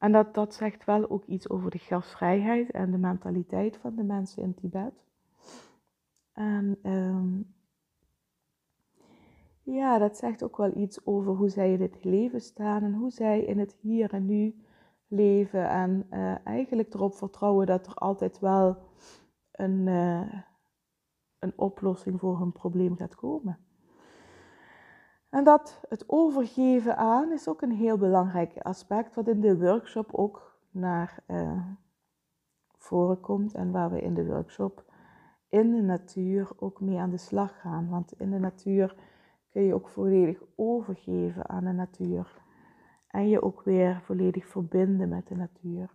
En 0.00 0.12
dat, 0.12 0.34
dat 0.34 0.54
zegt 0.54 0.84
wel 0.84 1.10
ook 1.10 1.24
iets 1.24 1.48
over 1.48 1.70
de 1.70 1.78
gastvrijheid 1.78 2.70
en 2.70 2.90
de 2.90 2.98
mentaliteit 2.98 3.76
van 3.76 3.94
de 3.94 4.02
mensen 4.02 4.42
in 4.42 4.54
Tibet. 4.54 5.04
En 6.32 6.78
um, 6.82 7.54
ja, 9.62 9.98
dat 9.98 10.16
zegt 10.16 10.42
ook 10.42 10.56
wel 10.56 10.76
iets 10.76 11.06
over 11.06 11.34
hoe 11.34 11.48
zij 11.48 11.72
in 11.72 11.80
het 11.80 12.04
leven 12.04 12.40
staan 12.40 12.82
en 12.82 12.94
hoe 12.94 13.10
zij 13.10 13.40
in 13.40 13.58
het 13.58 13.76
hier 13.80 14.12
en 14.12 14.26
nu 14.26 14.54
leven. 15.06 15.68
En 15.68 16.06
uh, 16.10 16.46
eigenlijk 16.46 16.94
erop 16.94 17.14
vertrouwen 17.14 17.66
dat 17.66 17.86
er 17.86 17.94
altijd 17.94 18.38
wel 18.38 18.76
een, 19.52 19.86
een 21.38 21.52
oplossing 21.56 22.20
voor 22.20 22.38
hun 22.38 22.52
probleem 22.52 22.96
gaat 22.96 23.14
komen. 23.14 23.58
En 25.30 25.44
dat 25.44 25.80
het 25.88 26.04
overgeven 26.06 26.96
aan 26.96 27.32
is 27.32 27.48
ook 27.48 27.62
een 27.62 27.72
heel 27.72 27.98
belangrijk 27.98 28.58
aspect, 28.58 29.14
wat 29.14 29.28
in 29.28 29.40
de 29.40 29.58
workshop 29.58 30.14
ook 30.14 30.58
naar 30.70 31.22
uh, 31.26 31.66
voren 32.76 33.20
komt 33.20 33.54
en 33.54 33.70
waar 33.70 33.90
we 33.90 34.00
in 34.00 34.14
de 34.14 34.26
workshop 34.26 34.84
in 35.48 35.70
de 35.70 35.82
natuur 35.82 36.50
ook 36.56 36.80
mee 36.80 36.98
aan 36.98 37.10
de 37.10 37.16
slag 37.16 37.60
gaan. 37.60 37.88
Want 37.88 38.12
in 38.12 38.30
de 38.30 38.38
natuur 38.38 38.96
kun 39.50 39.62
je 39.62 39.74
ook 39.74 39.88
volledig 39.88 40.42
overgeven 40.56 41.48
aan 41.48 41.64
de 41.64 41.72
natuur 41.72 42.42
en 43.06 43.28
je 43.28 43.42
ook 43.42 43.62
weer 43.62 44.00
volledig 44.02 44.46
verbinden 44.46 45.08
met 45.08 45.28
de 45.28 45.36
natuur. 45.36 45.90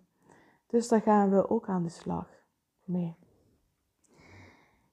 Dus 0.67 0.87
daar 0.87 1.01
gaan 1.01 1.29
we 1.29 1.49
ook 1.49 1.69
aan 1.69 1.83
de 1.83 1.89
slag 1.89 2.29
mee. 2.83 3.15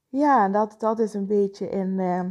Ja, 0.08 0.48
dat, 0.48 0.80
dat 0.80 0.98
is 0.98 1.14
een 1.14 1.26
beetje 1.26 1.68
in 1.68 1.98
uh, 1.98 2.30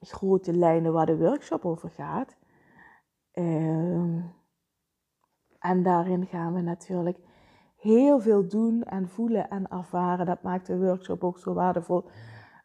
grote 0.00 0.52
lijnen 0.52 0.92
waar 0.92 1.06
de 1.06 1.18
workshop 1.18 1.64
over 1.64 1.90
gaat. 1.90 2.36
Uh, 3.34 4.24
en 5.58 5.82
daarin 5.82 6.26
gaan 6.26 6.54
we 6.54 6.60
natuurlijk 6.60 7.18
heel 7.76 8.20
veel 8.20 8.48
doen 8.48 8.82
en 8.82 9.08
voelen 9.08 9.50
en 9.50 9.68
ervaren. 9.68 10.26
Dat 10.26 10.42
maakt 10.42 10.66
de 10.66 10.78
workshop 10.78 11.24
ook 11.24 11.38
zo 11.38 11.52
waardevol. 11.52 12.04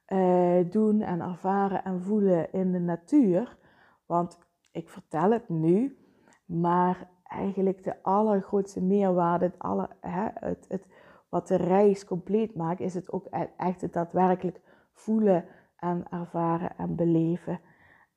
Uh, 0.07 0.69
doen 0.69 1.01
en 1.01 1.21
ervaren 1.21 1.83
en 1.83 2.01
voelen 2.01 2.51
in 2.51 2.71
de 2.71 2.79
natuur. 2.79 3.57
Want 4.05 4.39
ik 4.71 4.89
vertel 4.89 5.31
het 5.31 5.49
nu, 5.49 5.97
maar 6.45 7.09
eigenlijk 7.23 7.83
de 7.83 8.03
allergrootste 8.03 8.81
meerwaarde, 8.81 9.45
het, 9.45 9.59
aller, 9.59 9.89
hè, 9.99 10.27
het, 10.33 10.65
het 10.67 10.87
wat 11.29 11.47
de 11.47 11.55
reis 11.55 12.05
compleet 12.05 12.55
maakt, 12.55 12.79
is 12.79 12.93
het 12.93 13.11
ook 13.11 13.27
e-, 13.29 13.47
echt 13.57 13.81
het 13.81 13.93
daadwerkelijk 13.93 14.61
voelen 14.93 15.45
en 15.83 16.05
ervaren 16.09 16.77
en 16.77 16.95
beleven. 16.95 17.59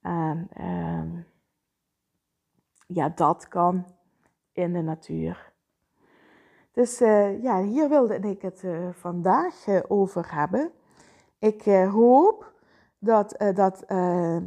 En 0.00 0.48
um, 0.60 1.26
ja, 2.86 3.08
dat 3.08 3.48
kan 3.48 3.86
in 4.52 4.72
de 4.72 4.82
natuur. 4.82 5.52
Dus 6.72 7.00
uh, 7.00 7.42
ja, 7.42 7.62
hier 7.62 7.88
wilde 7.88 8.18
ik 8.18 8.42
het 8.42 8.62
uh, 8.62 8.88
vandaag 8.92 9.66
uh, 9.66 9.80
over 9.88 10.34
hebben. 10.34 10.70
Ik 11.38 11.62
hoop 11.64 12.52
dat, 12.98 13.36
dat 13.54 13.84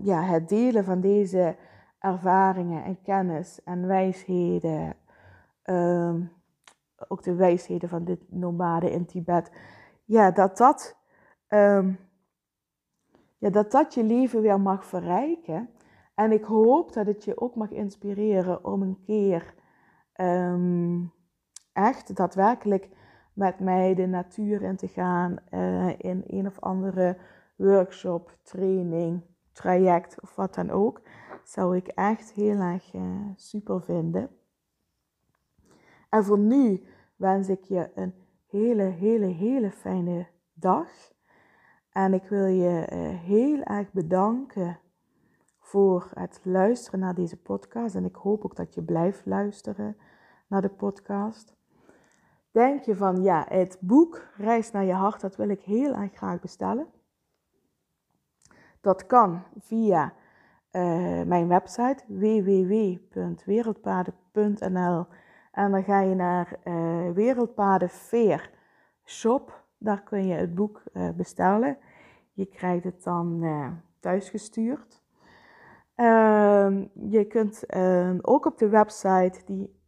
ja, 0.01 0.21
het 0.21 0.49
delen 0.49 0.84
van 0.84 1.01
deze 1.01 1.55
ervaringen 1.99 2.84
en 2.84 3.01
kennis 3.01 3.63
en 3.63 3.88
wijsheden 3.88 4.95
um, 5.63 6.32
ook 7.08 7.23
de 7.23 7.36
wijsheden 7.36 7.89
van 7.89 8.03
dit 8.03 8.19
nomade 8.32 8.91
in 8.91 9.05
Tibet. 9.05 9.51
Ja, 10.05 10.32
dat 10.32 10.58
dat, 10.58 10.97
ja, 13.39 13.49
dat 13.49 13.71
dat 13.71 13.93
je 13.93 14.04
leven 14.04 14.41
weer 14.41 14.60
mag 14.60 14.86
verrijken. 14.86 15.69
En 16.15 16.32
ik 16.32 16.43
hoop 16.43 16.93
dat 16.93 17.06
het 17.06 17.23
je 17.23 17.41
ook 17.41 17.56
mag 17.56 17.71
inspireren 17.71 18.65
om 18.65 18.82
een 18.82 18.99
keer 19.06 19.54
um, 20.21 21.12
echt 21.73 22.15
daadwerkelijk 22.15 22.89
met 23.34 23.60
mij 23.60 23.95
de 23.95 24.08
natuur 24.08 24.62
in 24.62 24.75
te 24.75 24.88
gaan. 24.88 25.38
Uh, 25.52 25.89
in 25.97 26.23
een 26.28 26.47
of 26.47 26.60
andere 26.60 27.17
workshop, 27.56 28.38
training, 28.43 29.21
traject 29.52 30.21
of 30.21 30.36
wat 30.36 30.56
dan 30.56 30.69
ook. 30.69 31.02
Zou 31.43 31.75
ik 31.75 31.88
echt 31.88 32.32
heel 32.32 32.60
erg 32.60 32.93
uh, 32.93 33.02
super 33.36 33.82
vinden. 33.82 34.30
En 36.10 36.23
voor 36.23 36.39
nu 36.39 36.84
wens 37.15 37.49
ik 37.49 37.63
je 37.63 37.91
een 37.95 38.13
hele, 38.49 38.84
hele, 38.84 39.25
hele 39.25 39.71
fijne 39.71 40.28
dag. 40.54 40.88
En 41.99 42.13
ik 42.13 42.23
wil 42.23 42.45
je 42.45 42.85
eh, 42.85 42.99
heel 43.19 43.63
erg 43.63 43.91
bedanken 43.91 44.79
voor 45.59 46.12
het 46.13 46.39
luisteren 46.43 46.99
naar 46.99 47.13
deze 47.13 47.38
podcast. 47.38 47.95
En 47.95 48.05
ik 48.05 48.15
hoop 48.15 48.45
ook 48.45 48.55
dat 48.55 48.73
je 48.73 48.81
blijft 48.81 49.25
luisteren 49.25 49.97
naar 50.47 50.62
de 50.62 50.69
podcast. 50.69 51.55
Denk 52.51 52.83
je 52.83 52.95
van 52.95 53.23
ja, 53.23 53.45
het 53.47 53.77
boek 53.79 54.27
Reis 54.38 54.71
naar 54.71 54.83
je 54.83 54.93
hart, 54.93 55.21
dat 55.21 55.35
wil 55.35 55.49
ik 55.49 55.62
heel 55.62 55.93
erg 55.93 56.13
graag 56.13 56.39
bestellen. 56.39 56.88
Dat 58.81 59.05
kan 59.05 59.43
via 59.57 60.13
uh, 60.71 61.23
mijn 61.23 61.47
website 61.47 62.03
www.wereldpaden.nl 62.07 65.05
en 65.51 65.71
dan 65.71 65.83
ga 65.83 65.99
je 65.99 66.15
naar 66.15 66.59
uh, 66.63 67.12
Wereldpaden 67.12 67.89
Veer 67.89 68.51
Shop. 69.05 69.63
Daar 69.77 70.03
kun 70.03 70.27
je 70.27 70.33
het 70.33 70.55
boek 70.55 70.83
bestellen. 71.15 71.77
Je 72.39 72.45
krijgt 72.45 72.84
het 72.84 73.04
dan 73.04 73.43
uh, 73.43 73.67
thuisgestuurd. 73.99 75.02
Ehm, 75.95 76.86
je 76.93 77.25
kunt 77.28 77.65
ehm, 77.65 78.17
ook 78.21 78.45
op 78.45 78.58
de 78.58 78.69
website 78.69 79.41
die, 79.45 79.80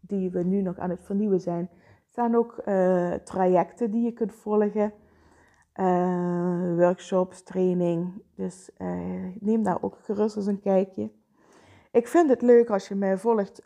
die 0.00 0.30
we 0.30 0.42
nu 0.42 0.62
nog 0.62 0.78
aan 0.78 0.90
het 0.90 1.04
vernieuwen 1.04 1.40
zijn, 1.40 1.70
staan 2.08 2.34
ook 2.34 2.62
trajecten 3.24 3.90
die 3.90 4.04
je 4.04 4.12
kunt 4.12 4.34
volgen. 4.34 4.92
workshops, 6.76 7.42
training. 7.42 8.22
Dus 8.34 8.70
neem 9.40 9.62
daar 9.62 9.82
ook 9.82 9.98
gerust 10.02 10.36
eens 10.36 10.46
een 10.46 10.60
kijkje. 10.60 11.10
Ik 11.90 12.08
vind 12.08 12.28
het 12.28 12.42
leuk 12.42 12.70
als 12.70 12.88
je 12.88 12.94
mij 12.94 13.18
volgt 13.18 13.64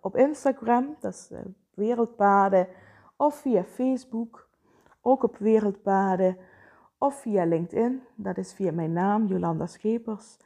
op 0.00 0.16
Instagram, 0.16 0.96
dat 1.00 1.12
is 1.12 1.30
Wereldpaden, 1.74 2.68
of 3.16 3.34
via 3.34 3.64
Facebook, 3.64 4.48
ook 5.00 5.22
op 5.22 5.36
Wereldpaden, 5.36 6.36
of 6.98 7.20
via 7.20 7.44
LinkedIn, 7.44 8.02
dat 8.14 8.38
is 8.38 8.52
via 8.52 8.72
mijn 8.72 8.92
naam, 8.92 9.26
Jolanda 9.26 9.66
Schepers. 9.66 10.36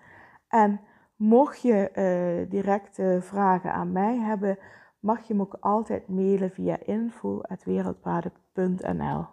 En 0.49 0.81
mocht 1.17 1.63
je 1.63 1.91
uh, 1.95 2.51
directe 2.51 3.19
vragen 3.21 3.73
aan 3.73 3.93
mij 3.93 4.19
hebben, 4.19 4.59
mag 5.01 5.23
je 5.23 5.35
me 5.35 5.43
ook 5.43 5.57
altijd 5.61 6.09
mailen 6.09 6.51
via 6.51 6.79
info.wereldpaden.nl. 6.85 9.27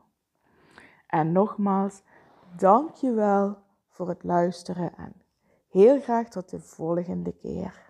En 1.07 1.31
nogmaals, 1.31 2.03
dankjewel 2.57 3.57
voor 3.89 4.09
het 4.09 4.23
luisteren 4.23 4.97
en 4.97 5.13
heel 5.69 5.99
graag 5.99 6.29
tot 6.29 6.49
de 6.49 6.59
volgende 6.59 7.31
keer. 7.31 7.86